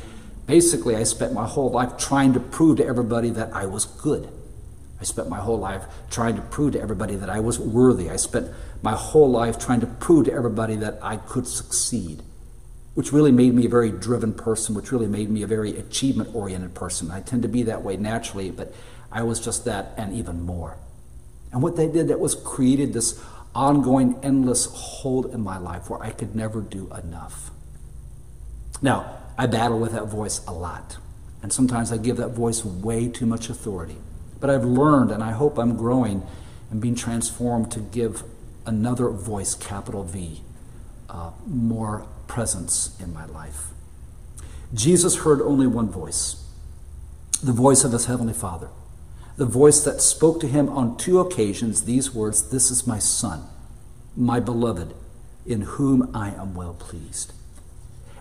basically 0.46 0.96
I 0.96 1.02
spent 1.02 1.32
my 1.32 1.46
whole 1.46 1.70
life 1.70 1.98
trying 1.98 2.32
to 2.34 2.40
prove 2.40 2.78
to 2.78 2.86
everybody 2.86 3.30
that 3.30 3.52
I 3.52 3.66
was 3.66 3.84
good. 3.84 4.28
I 4.98 5.04
spent 5.04 5.28
my 5.28 5.38
whole 5.38 5.58
life 5.58 5.84
trying 6.10 6.36
to 6.36 6.42
prove 6.42 6.72
to 6.72 6.80
everybody 6.80 7.16
that 7.16 7.28
I 7.28 7.40
was 7.40 7.58
worthy. 7.58 8.08
I 8.08 8.16
spent 8.16 8.50
my 8.82 8.92
whole 8.92 9.30
life 9.30 9.58
trying 9.58 9.80
to 9.80 9.86
prove 9.86 10.26
to 10.26 10.32
everybody 10.32 10.76
that 10.76 10.98
I 11.02 11.16
could 11.16 11.46
succeed, 11.46 12.22
which 12.96 13.12
really 13.12 13.30
made 13.30 13.52
me 13.52 13.66
a 13.66 13.68
very 13.68 13.90
driven 13.90 14.32
person, 14.32 14.74
which 14.74 14.90
really 14.90 15.06
made 15.06 15.28
me 15.28 15.42
a 15.42 15.46
very 15.46 15.76
achievement 15.76 16.34
oriented 16.34 16.74
person. 16.74 17.10
I 17.10 17.20
tend 17.20 17.42
to 17.42 17.48
be 17.48 17.62
that 17.64 17.82
way 17.82 17.98
naturally, 17.98 18.50
but 18.50 18.72
I 19.12 19.22
was 19.22 19.38
just 19.38 19.66
that 19.66 19.92
and 19.98 20.14
even 20.14 20.40
more. 20.40 20.78
And 21.52 21.62
what 21.62 21.76
they 21.76 21.88
did 21.88 22.08
that 22.08 22.18
was 22.18 22.34
created 22.34 22.94
this 22.94 23.22
ongoing, 23.54 24.18
endless 24.22 24.64
hold 24.64 25.26
in 25.26 25.42
my 25.42 25.58
life 25.58 25.90
where 25.90 26.02
I 26.02 26.10
could 26.10 26.34
never 26.34 26.62
do 26.62 26.90
enough. 26.94 27.50
Now, 28.80 29.18
I 29.36 29.44
battle 29.44 29.78
with 29.78 29.92
that 29.92 30.06
voice 30.06 30.40
a 30.46 30.52
lot. 30.54 30.96
And 31.42 31.52
sometimes 31.52 31.92
I 31.92 31.98
give 31.98 32.16
that 32.16 32.30
voice 32.30 32.64
way 32.64 33.08
too 33.08 33.26
much 33.26 33.50
authority. 33.50 33.96
But 34.40 34.48
I've 34.48 34.64
learned, 34.64 35.10
and 35.10 35.22
I 35.22 35.32
hope 35.32 35.58
I'm 35.58 35.76
growing 35.76 36.22
and 36.70 36.80
being 36.80 36.94
transformed 36.94 37.70
to 37.72 37.80
give 37.80 38.22
another 38.64 39.10
voice, 39.10 39.54
capital 39.54 40.02
V, 40.02 40.40
uh, 41.10 41.32
more 41.46 42.06
presence 42.26 42.96
in 43.00 43.12
my 43.12 43.26
life. 43.26 43.68
Jesus 44.74 45.18
heard 45.18 45.40
only 45.40 45.66
one 45.66 45.88
voice 45.88 46.42
the 47.42 47.52
voice 47.52 47.84
of 47.84 47.92
his 47.92 48.06
heavenly 48.06 48.32
Father, 48.32 48.68
the 49.36 49.44
voice 49.44 49.84
that 49.84 50.00
spoke 50.00 50.40
to 50.40 50.48
him 50.48 50.68
on 50.70 50.96
two 50.96 51.20
occasions 51.20 51.84
these 51.84 52.14
words 52.14 52.50
This 52.50 52.70
is 52.70 52.86
my 52.86 52.98
Son, 52.98 53.44
my 54.16 54.40
beloved, 54.40 54.94
in 55.44 55.60
whom 55.62 56.10
I 56.14 56.30
am 56.30 56.54
well 56.54 56.74
pleased. 56.74 57.32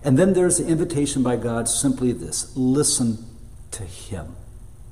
And 0.04 0.20
then 0.20 0.34
there's 0.34 0.58
the 0.58 0.68
invitation 0.68 1.24
by 1.24 1.38
God 1.38 1.68
simply 1.68 2.12
this 2.12 2.56
listen 2.56 3.26
to 3.72 3.84
him. 3.84 4.36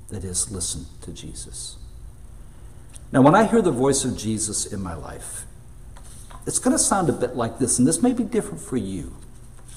That 0.10 0.24
is, 0.24 0.52
listen 0.52 0.86
to 1.02 1.12
Jesus. 1.12 1.78
Now, 3.12 3.22
when 3.22 3.36
I 3.36 3.46
hear 3.46 3.62
the 3.62 3.72
voice 3.72 4.06
of 4.06 4.18
Jesus 4.18 4.66
in 4.66 4.82
my 4.82 4.96
life, 4.96 5.46
it's 6.46 6.60
going 6.60 6.76
to 6.76 6.84
sound 6.84 7.10
a 7.10 7.14
bit 7.14 7.36
like 7.36 7.60
this, 7.60 7.80
and 7.80 7.88
this 7.88 8.02
may 8.02 8.14
be 8.14 8.24
different 8.24 8.62
for 8.62 8.78
you. 8.78 9.16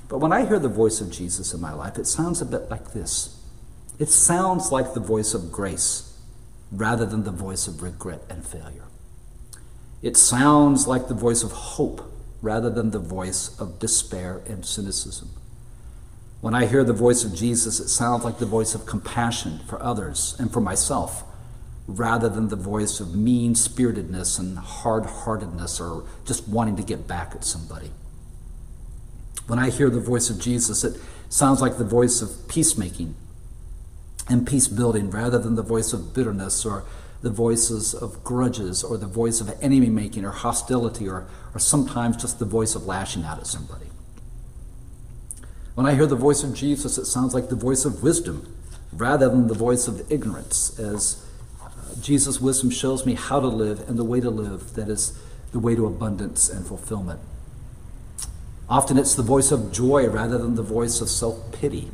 But 0.08 0.18
when 0.18 0.32
I 0.32 0.46
hear 0.46 0.58
the 0.58 0.68
voice 0.68 1.00
of 1.00 1.10
Jesus 1.10 1.52
in 1.52 1.60
my 1.60 1.72
life, 1.72 1.98
it 1.98 2.06
sounds 2.06 2.40
a 2.40 2.46
bit 2.46 2.70
like 2.70 2.92
this. 2.92 3.40
It 3.98 4.08
sounds 4.08 4.70
like 4.70 4.94
the 4.94 5.00
voice 5.00 5.34
of 5.34 5.50
grace 5.50 6.18
rather 6.70 7.06
than 7.06 7.24
the 7.24 7.30
voice 7.30 7.66
of 7.66 7.82
regret 7.82 8.22
and 8.28 8.46
failure. 8.46 8.84
It 10.02 10.16
sounds 10.16 10.86
like 10.86 11.08
the 11.08 11.14
voice 11.14 11.42
of 11.42 11.52
hope 11.52 12.12
rather 12.42 12.70
than 12.70 12.90
the 12.90 12.98
voice 12.98 13.58
of 13.58 13.78
despair 13.78 14.42
and 14.46 14.64
cynicism. 14.64 15.30
When 16.40 16.54
I 16.54 16.66
hear 16.66 16.84
the 16.84 16.92
voice 16.92 17.24
of 17.24 17.34
Jesus, 17.34 17.80
it 17.80 17.88
sounds 17.88 18.24
like 18.24 18.38
the 18.38 18.46
voice 18.46 18.74
of 18.74 18.86
compassion 18.86 19.60
for 19.66 19.82
others 19.82 20.36
and 20.38 20.52
for 20.52 20.60
myself, 20.60 21.24
rather 21.86 22.28
than 22.28 22.48
the 22.48 22.56
voice 22.56 22.98
of 22.98 23.14
mean 23.14 23.54
spiritedness 23.54 24.38
and 24.38 24.58
hard 24.58 25.06
heartedness 25.06 25.80
or 25.80 26.04
just 26.24 26.48
wanting 26.48 26.76
to 26.76 26.82
get 26.82 27.06
back 27.06 27.34
at 27.34 27.44
somebody. 27.44 27.90
When 29.46 29.58
I 29.58 29.70
hear 29.70 29.88
the 29.90 30.00
voice 30.00 30.28
of 30.28 30.40
Jesus, 30.40 30.82
it 30.82 31.00
sounds 31.28 31.60
like 31.60 31.78
the 31.78 31.84
voice 31.84 32.20
of 32.20 32.48
peacemaking 32.48 33.14
and 34.28 34.46
peace 34.46 34.66
building 34.66 35.10
rather 35.10 35.38
than 35.38 35.54
the 35.54 35.62
voice 35.62 35.92
of 35.92 36.12
bitterness 36.12 36.64
or 36.64 36.84
the 37.22 37.30
voices 37.30 37.94
of 37.94 38.22
grudges 38.24 38.82
or 38.82 38.96
the 38.96 39.06
voice 39.06 39.40
of 39.40 39.56
enemy 39.62 39.88
making 39.88 40.24
or 40.24 40.30
hostility 40.30 41.08
or, 41.08 41.26
or 41.54 41.60
sometimes 41.60 42.16
just 42.16 42.38
the 42.38 42.44
voice 42.44 42.74
of 42.74 42.86
lashing 42.86 43.24
out 43.24 43.38
at 43.38 43.46
somebody. 43.46 43.86
When 45.74 45.86
I 45.86 45.94
hear 45.94 46.06
the 46.06 46.16
voice 46.16 46.42
of 46.42 46.54
Jesus, 46.54 46.98
it 46.98 47.04
sounds 47.04 47.34
like 47.34 47.48
the 47.48 47.56
voice 47.56 47.84
of 47.84 48.02
wisdom 48.02 48.52
rather 48.92 49.28
than 49.28 49.46
the 49.46 49.54
voice 49.54 49.86
of 49.88 50.10
ignorance, 50.10 50.78
as 50.78 51.25
Jesus' 52.00 52.40
wisdom 52.40 52.70
shows 52.70 53.06
me 53.06 53.14
how 53.14 53.40
to 53.40 53.48
live 53.48 53.88
and 53.88 53.98
the 53.98 54.04
way 54.04 54.20
to 54.20 54.30
live 54.30 54.74
that 54.74 54.88
is 54.88 55.18
the 55.52 55.58
way 55.58 55.74
to 55.74 55.86
abundance 55.86 56.48
and 56.48 56.66
fulfillment. 56.66 57.20
Often 58.68 58.98
it's 58.98 59.14
the 59.14 59.22
voice 59.22 59.52
of 59.52 59.72
joy 59.72 60.08
rather 60.08 60.38
than 60.38 60.54
the 60.56 60.62
voice 60.62 61.00
of 61.00 61.08
self 61.08 61.52
pity. 61.52 61.90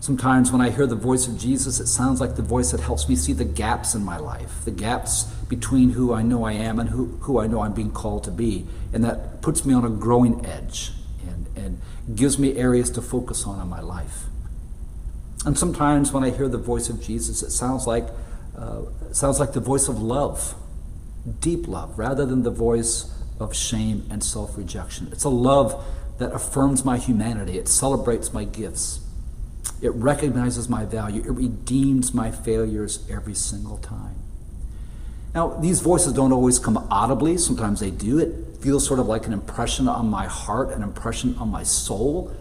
Sometimes 0.00 0.52
when 0.52 0.60
I 0.60 0.70
hear 0.70 0.86
the 0.86 0.94
voice 0.94 1.26
of 1.26 1.36
Jesus, 1.38 1.80
it 1.80 1.86
sounds 1.86 2.20
like 2.20 2.36
the 2.36 2.42
voice 2.42 2.70
that 2.70 2.80
helps 2.80 3.08
me 3.08 3.16
see 3.16 3.32
the 3.32 3.44
gaps 3.44 3.94
in 3.94 4.04
my 4.04 4.18
life, 4.18 4.64
the 4.64 4.70
gaps 4.70 5.24
between 5.48 5.90
who 5.90 6.12
I 6.12 6.22
know 6.22 6.44
I 6.44 6.52
am 6.52 6.78
and 6.78 6.90
who, 6.90 7.06
who 7.22 7.40
I 7.40 7.48
know 7.48 7.60
I'm 7.60 7.72
being 7.72 7.90
called 7.90 8.22
to 8.24 8.30
be. 8.30 8.66
And 8.92 9.02
that 9.02 9.42
puts 9.42 9.64
me 9.64 9.74
on 9.74 9.84
a 9.84 9.90
growing 9.90 10.46
edge 10.46 10.92
and, 11.26 11.46
and 11.56 11.80
gives 12.14 12.38
me 12.38 12.56
areas 12.56 12.90
to 12.90 13.02
focus 13.02 13.44
on 13.46 13.60
in 13.60 13.66
my 13.68 13.80
life. 13.80 14.26
And 15.44 15.58
sometimes 15.58 16.12
when 16.12 16.22
I 16.22 16.30
hear 16.30 16.48
the 16.48 16.58
voice 16.58 16.88
of 16.88 17.02
Jesus, 17.02 17.42
it 17.42 17.50
sounds 17.50 17.86
like, 17.86 18.06
uh, 18.56 18.82
sounds 19.12 19.38
like 19.38 19.52
the 19.52 19.60
voice 19.60 19.88
of 19.88 20.00
love, 20.00 20.54
deep 21.40 21.68
love, 21.68 21.98
rather 21.98 22.24
than 22.24 22.42
the 22.42 22.50
voice 22.50 23.12
of 23.38 23.54
shame 23.54 24.06
and 24.10 24.22
self 24.24 24.56
rejection. 24.56 25.08
It's 25.12 25.24
a 25.24 25.28
love 25.28 25.84
that 26.18 26.32
affirms 26.32 26.84
my 26.84 26.96
humanity, 26.96 27.58
it 27.58 27.68
celebrates 27.68 28.32
my 28.32 28.44
gifts. 28.44 29.00
It 29.82 29.90
recognizes 29.90 30.68
my 30.68 30.84
value. 30.84 31.20
It 31.20 31.30
redeems 31.30 32.14
my 32.14 32.30
failures 32.30 33.06
every 33.10 33.34
single 33.34 33.76
time. 33.76 34.14
Now, 35.34 35.48
these 35.48 35.80
voices 35.80 36.14
don't 36.14 36.32
always 36.32 36.58
come 36.58 36.78
audibly. 36.90 37.36
Sometimes 37.36 37.80
they 37.80 37.90
do. 37.90 38.18
It 38.18 38.62
feels 38.62 38.86
sort 38.86 39.00
of 39.00 39.06
like 39.06 39.26
an 39.26 39.34
impression 39.34 39.86
on 39.86 40.08
my 40.08 40.26
heart, 40.26 40.70
an 40.70 40.82
impression 40.82 41.36
on 41.38 41.50
my 41.50 41.62
soul, 41.62 42.32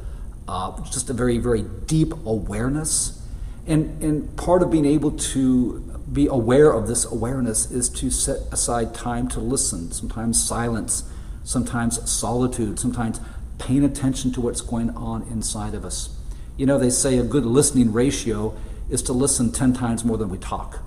uh, 0.47 0.81
just 0.85 1.09
a 1.09 1.13
very, 1.13 1.37
very 1.37 1.63
deep 1.87 2.13
awareness. 2.25 3.21
And, 3.67 4.01
and 4.01 4.37
part 4.37 4.61
of 4.61 4.71
being 4.71 4.85
able 4.85 5.11
to 5.11 5.84
be 6.11 6.27
aware 6.27 6.71
of 6.71 6.87
this 6.87 7.05
awareness 7.05 7.71
is 7.71 7.89
to 7.89 8.11
set 8.11 8.41
aside 8.51 8.93
time 8.93 9.27
to 9.29 9.39
listen, 9.39 9.91
sometimes 9.91 10.41
silence, 10.41 11.03
sometimes 11.43 12.09
solitude, 12.09 12.79
sometimes 12.79 13.19
paying 13.57 13.83
attention 13.83 14.31
to 14.33 14.41
what's 14.41 14.61
going 14.61 14.91
on 14.91 15.23
inside 15.23 15.73
of 15.73 15.83
us. 15.83 16.09
You 16.57 16.65
know, 16.65 16.77
they 16.77 16.89
say 16.89 17.17
a 17.17 17.23
good 17.23 17.45
listening 17.45 17.91
ratio 17.91 18.55
is 18.89 19.01
to 19.03 19.13
listen 19.13 19.51
10 19.51 19.73
times 19.73 20.05
more 20.05 20.17
than 20.17 20.29
we 20.29 20.37
talk. 20.37 20.79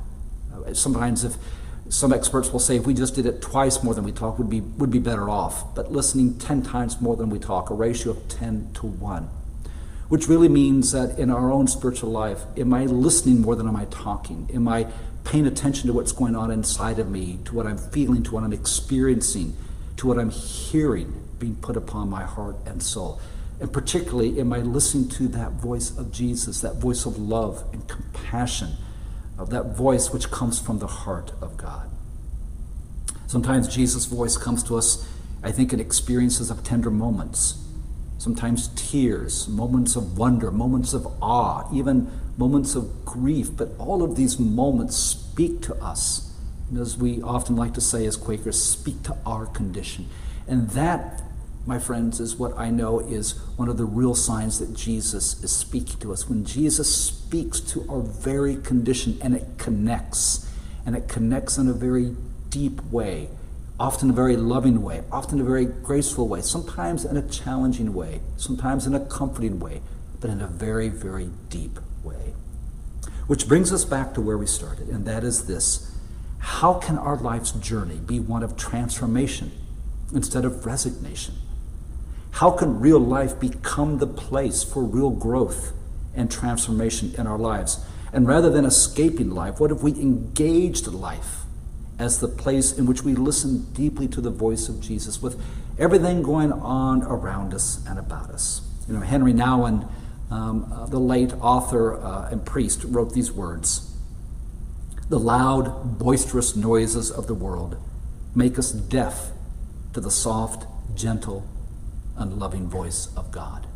Uh, 0.54 0.72
sometimes, 0.72 1.24
if 1.24 1.37
some 1.88 2.12
experts 2.12 2.52
will 2.52 2.61
say 2.61 2.76
if 2.76 2.87
we 2.87 2.94
just 2.94 3.14
did 3.14 3.26
it 3.26 3.40
twice 3.40 3.83
more 3.83 3.94
than 3.94 4.04
we 4.04 4.12
talk, 4.12 4.38
would 4.38 4.50
be, 4.50 4.61
would 4.61 4.90
be 4.90 4.98
better 4.98 5.28
off. 5.28 5.74
But 5.74 5.90
listening 5.90 6.38
10 6.38 6.62
times 6.62 7.00
more 7.00 7.16
than 7.16 7.31
we 7.31 7.38
talk, 7.38 7.70
a 7.70 7.74
ratio 7.74 8.12
of 8.12 8.28
10 8.28 8.70
to 8.74 8.87
1, 8.87 9.28
which 10.09 10.29
really 10.29 10.49
means 10.49 10.92
that 10.92 11.18
in 11.18 11.31
our 11.31 11.51
own 11.53 11.66
spiritual 11.66 12.11
life, 12.11 12.44
am 12.57 12.73
I 12.73 12.87
listening 12.87 13.42
more 13.42 13.55
than 13.55 13.68
am 13.68 13.77
I 13.77 13.85
talking? 13.87 14.49
Am 14.55 14.66
I 14.66 14.87
paying 15.25 15.47
attention 15.47 15.87
to 15.87 15.92
what's 15.92 16.12
going 16.12 16.35
on 16.35 16.51
inside 16.51 16.99
of 16.99 17.11
me, 17.11 17.38
to 17.44 17.55
what 17.55 17.66
I'm 17.66 17.77
feeling, 17.77 18.23
to 18.25 18.35
what 18.35 18.44
I'm 18.44 18.53
experiencing, 18.53 19.55
to 19.99 20.07
what 20.07 20.18
I'm 20.18 20.31
hearing 20.31 21.12
being 21.38 21.57
put 21.57 21.77
upon 21.77 22.09
my 22.09 22.25
heart 22.25 22.57
and 22.64 22.83
soul? 22.83 23.21
And 23.61 23.73
particularly, 23.73 24.40
am 24.40 24.53
I 24.53 24.59
listening 24.59 25.09
to 25.11 25.29
that 25.29 25.53
voice 25.53 25.97
of 25.97 26.12
Jesus, 26.12 26.61
that 26.62 26.77
voice 26.77 27.05
of 27.05 27.18
love 27.18 27.64
and 27.73 27.87
compassion, 27.87 28.77
of 29.37 29.51
that 29.51 29.77
voice 29.77 30.11
which 30.12 30.31
comes 30.31 30.59
from 30.59 30.79
the 30.79 30.87
heart 30.87 31.33
of 31.42 31.57
God? 31.57 31.90
Sometimes 33.27 33.68
Jesus' 33.68 34.07
voice 34.07 34.38
comes 34.38 34.62
to 34.64 34.77
us, 34.79 35.07
I 35.42 35.53
think, 35.53 35.75
in 35.75 35.81
experiences 35.81 36.51
of 36.51 36.64
tender 36.64 36.90
moments, 36.90 37.62
sometimes 38.18 38.68
tears, 38.68 39.48
moments 39.48 39.96
of 39.96 40.18
wonder, 40.18 40.50
moments 40.50 40.92
of 40.92 41.07
awe, 41.22 41.68
even 41.72 42.11
moments 42.37 42.74
of 42.74 43.04
grief. 43.04 43.48
But 43.57 43.70
all 43.78 44.02
of 44.02 44.16
these 44.16 44.38
moments 44.38 44.96
speak 44.96 45.62
to 45.62 45.74
us. 45.76 46.33
And 46.68 46.78
as 46.78 46.98
we 46.98 47.22
often 47.22 47.57
like 47.57 47.74
to 47.74 47.81
say 47.81 48.04
as 48.04 48.16
Quakers, 48.16 48.62
speak 48.62 49.02
to 49.04 49.16
our 49.24 49.46
condition. 49.46 50.09
And 50.46 50.70
that 50.70 51.22
my 51.68 51.78
friends, 51.78 52.18
is 52.18 52.37
what 52.37 52.57
I 52.57 52.70
know 52.70 52.98
is 52.98 53.33
one 53.57 53.68
of 53.68 53.76
the 53.76 53.85
real 53.85 54.14
signs 54.14 54.59
that 54.59 54.74
Jesus 54.74 55.44
is 55.44 55.54
speaking 55.54 56.00
to 56.00 56.14
us. 56.14 56.26
When 56.26 56.46
Jesus 56.46 56.92
speaks 56.92 57.61
to 57.61 57.85
our 57.90 58.00
very 58.00 58.57
condition 58.57 59.18
and 59.20 59.35
it 59.35 59.44
connects, 59.59 60.50
and 60.87 60.96
it 60.96 61.09
connects 61.09 61.59
in 61.59 61.68
a 61.68 61.74
very 61.74 62.16
deep 62.48 62.83
way, 62.85 63.28
often 63.78 64.10
a 64.10 64.12
very 64.12 64.36
loving 64.36 64.82
way, 64.82 65.02
often 65.12 65.40
a 65.40 65.44
very 65.44 65.64
graceful 65.64 66.26
way, 66.26 66.40
sometimes 66.40 67.04
in 67.04 67.16
a 67.16 67.28
challenging 67.28 67.94
way, 67.94 68.20
sometimes 68.36 68.86
in 68.86 68.94
a 68.94 69.00
comforting 69.00 69.60
way, 69.60 69.80
but 70.20 70.30
in 70.30 70.40
a 70.40 70.46
very, 70.46 70.88
very 70.88 71.30
deep 71.48 71.78
way. 72.02 72.34
Which 73.26 73.46
brings 73.46 73.72
us 73.72 73.84
back 73.84 74.14
to 74.14 74.20
where 74.20 74.38
we 74.38 74.46
started, 74.46 74.88
and 74.88 75.04
that 75.04 75.22
is 75.22 75.46
this 75.46 75.94
how 76.38 76.74
can 76.74 76.98
our 76.98 77.16
life's 77.16 77.52
journey 77.52 77.96
be 77.96 78.20
one 78.20 78.42
of 78.42 78.56
transformation 78.56 79.50
instead 80.14 80.44
of 80.44 80.64
resignation? 80.64 81.34
How 82.32 82.50
can 82.52 82.80
real 82.80 83.00
life 83.00 83.38
become 83.38 83.98
the 83.98 84.06
place 84.06 84.62
for 84.62 84.82
real 84.82 85.10
growth 85.10 85.72
and 86.14 86.30
transformation 86.30 87.14
in 87.18 87.26
our 87.26 87.38
lives? 87.38 87.84
And 88.12 88.26
rather 88.26 88.50
than 88.50 88.64
escaping 88.64 89.30
life, 89.30 89.60
what 89.60 89.70
if 89.70 89.82
we 89.82 89.92
engaged 89.92 90.86
life 90.86 91.44
as 91.98 92.20
the 92.20 92.28
place 92.28 92.72
in 92.72 92.87
which 92.87 93.02
we 93.02 93.14
listen 93.14 93.64
deeply 93.72 94.06
to 94.08 94.20
the 94.20 94.30
voice 94.30 94.68
of 94.68 94.80
Jesus 94.80 95.20
with 95.20 95.40
everything 95.78 96.22
going 96.22 96.52
on 96.52 97.02
around 97.02 97.54
us 97.54 97.84
and 97.87 97.98
about 97.98 98.30
us? 98.30 98.62
You 98.87 98.94
know, 98.94 99.00
Henri 99.00 99.32
Nouwen, 99.32 99.88
um, 100.30 100.72
uh, 100.72 100.87
the 100.87 100.98
late 100.98 101.32
author 101.40 101.96
uh, 101.96 102.28
and 102.30 102.44
priest, 102.44 102.84
wrote 102.84 103.12
these 103.12 103.32
words 103.32 103.94
The 105.08 105.18
loud, 105.18 105.98
boisterous 105.98 106.54
noises 106.54 107.11
of 107.11 107.26
the 107.26 107.34
world 107.34 107.76
make 108.34 108.58
us 108.58 108.70
deaf 108.70 109.30
to 109.92 110.00
the 110.00 110.11
soft, 110.11 110.66
gentle, 110.94 111.46
and 112.16 112.38
loving 112.38 112.68
voice 112.68 113.08
of 113.16 113.32
God. 113.32 113.66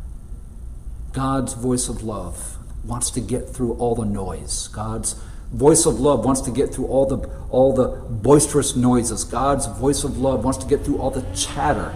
God's 1.11 1.53
voice 1.53 1.89
of 1.89 2.03
love 2.03 2.57
wants 2.83 3.11
to 3.11 3.21
get 3.21 3.49
through 3.49 3.73
all 3.73 3.95
the 3.95 4.05
noise. 4.05 4.67
God's 4.69 5.15
voice 5.53 5.85
of 5.85 5.99
love 5.99 6.25
wants 6.25 6.41
to 6.41 6.51
get 6.51 6.73
through 6.73 6.87
all 6.87 7.05
the 7.05 7.29
all 7.49 7.73
the 7.73 7.87
boisterous 8.09 8.75
noises. 8.75 9.23
God's 9.23 9.67
voice 9.67 10.03
of 10.03 10.17
love 10.17 10.43
wants 10.43 10.57
to 10.59 10.67
get 10.67 10.83
through 10.83 10.97
all 10.97 11.11
the 11.11 11.23
chatter. 11.35 11.93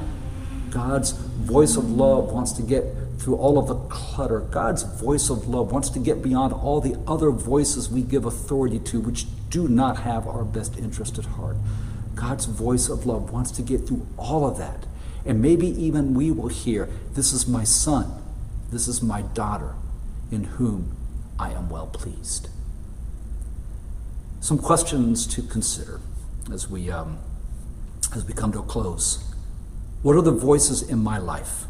God's 0.70 1.12
voice 1.12 1.76
of 1.76 1.90
love 1.90 2.32
wants 2.32 2.52
to 2.54 2.62
get 2.62 2.86
through 3.18 3.36
all 3.38 3.58
of 3.58 3.68
the 3.68 3.76
clutter. 3.90 4.42
God's 4.42 4.84
voice 4.84 5.32
of 5.32 5.48
love 5.48 5.72
wants 5.72 5.90
to 5.90 6.00
get 6.00 6.22
beyond 6.22 6.54
all 6.54 6.80
the 6.80 7.00
other 7.08 7.32
voices 7.32 7.90
we 7.90 8.04
give 8.04 8.26
authority 8.26 8.78
to, 8.80 9.02
which 9.02 9.26
do 9.50 9.68
not 9.68 10.02
have 10.02 10.28
our 10.28 10.44
best 10.44 10.78
interest 10.78 11.18
at 11.18 11.26
heart. 11.26 11.58
God's 12.14 12.46
voice 12.46 12.90
of 12.90 13.08
love 13.08 13.32
wants 13.32 13.50
to 13.52 13.64
get 13.64 13.88
through 13.88 14.06
all 14.18 14.46
of 14.46 14.58
that. 14.60 14.86
And 15.26 15.42
maybe 15.42 15.68
even 15.68 16.14
we 16.14 16.30
will 16.30 16.50
hear, 16.50 16.90
This 17.14 17.34
is 17.34 17.48
my 17.48 17.64
son, 17.64 18.12
this 18.72 18.88
is 18.88 19.02
my 19.02 19.24
daughter, 19.24 19.74
in 20.32 20.44
whom 20.44 20.96
I 21.40 21.52
am 21.52 21.70
well 21.70 21.88
pleased. 21.88 22.50
Some 24.48 24.60
questions 24.60 25.28
to 25.36 25.42
consider 25.42 26.00
as 26.54 26.70
we, 26.70 26.90
um, 26.90 27.18
as 28.16 28.24
we 28.24 28.34
come 28.34 28.54
to 28.54 28.60
a 28.60 28.64
close. 28.64 29.22
What 30.04 30.16
are 30.16 30.22
the 30.22 30.32
voices 30.32 30.82
in 30.82 31.00
my 31.00 31.18
life 31.18 31.66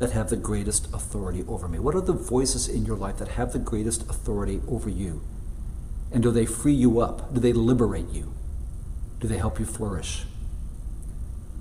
that 0.00 0.10
have 0.10 0.28
the 0.28 0.36
greatest 0.36 0.92
authority 0.92 1.44
over 1.46 1.68
me? 1.68 1.78
What 1.78 1.94
are 1.94 2.00
the 2.00 2.12
voices 2.12 2.66
in 2.66 2.84
your 2.84 2.96
life 2.96 3.18
that 3.18 3.28
have 3.28 3.52
the 3.52 3.60
greatest 3.60 4.02
authority 4.10 4.60
over 4.66 4.90
you? 4.90 5.22
And 6.10 6.24
do 6.24 6.32
they 6.32 6.44
free 6.44 6.74
you 6.74 6.98
up? 6.98 7.32
Do 7.34 7.38
they 7.38 7.52
liberate 7.52 8.08
you? 8.10 8.34
Do 9.20 9.28
they 9.28 9.38
help 9.38 9.60
you 9.60 9.64
flourish? 9.64 10.24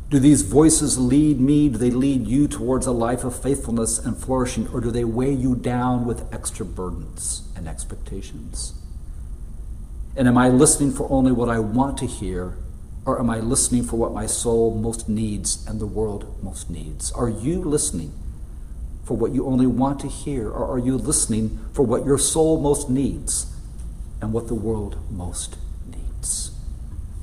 Do 0.10 0.18
these 0.18 0.42
voices 0.42 0.98
lead 0.98 1.40
me? 1.40 1.70
Do 1.70 1.78
they 1.78 1.92
lead 1.92 2.26
you 2.26 2.48
towards 2.48 2.88
a 2.88 2.92
life 2.92 3.24
of 3.24 3.40
faithfulness 3.40 4.00
and 4.00 4.18
flourishing? 4.18 4.68
Or 4.70 4.82
do 4.82 4.90
they 4.90 5.04
weigh 5.04 5.34
you 5.34 5.54
down 5.54 6.04
with 6.08 6.34
extra 6.34 6.66
burdens 6.66 7.44
and 7.56 7.68
expectations? 7.68 8.81
And 10.16 10.28
am 10.28 10.38
I 10.38 10.50
listening 10.50 10.92
for 10.92 11.10
only 11.10 11.32
what 11.32 11.50
I 11.50 11.60
want 11.60 11.98
to 12.00 12.06
hear? 12.06 12.58
Or 13.06 13.20
am 13.20 13.30
I 13.30 13.40
listening 13.40 13.84
for 13.84 13.98
what 13.98 14.14
my 14.14 14.26
soul 14.26 14.76
most 14.76 15.10
needs 15.10 15.66
and 15.68 15.80
the 15.80 15.86
world 15.86 16.38
most 16.44 16.70
needs? 16.70 17.12
Are 17.14 17.30
you 17.30 17.62
listening 17.62 18.14
for 19.04 19.18
what 19.18 19.32
you 19.32 19.48
only 19.48 19.68
want 19.68 20.00
to 20.02 20.08
hear? 20.08 20.50
Or 20.50 20.76
are 20.76 20.80
you 20.80 20.98
listening 20.98 21.60
for 21.74 21.84
what 21.84 22.06
your 22.06 22.18
soul 22.18 22.62
most 22.62 22.90
needs 22.90 23.48
and 24.22 24.34
what 24.34 24.48
the 24.48 24.56
world 24.56 24.98
most 25.10 25.52
needs? 25.52 25.71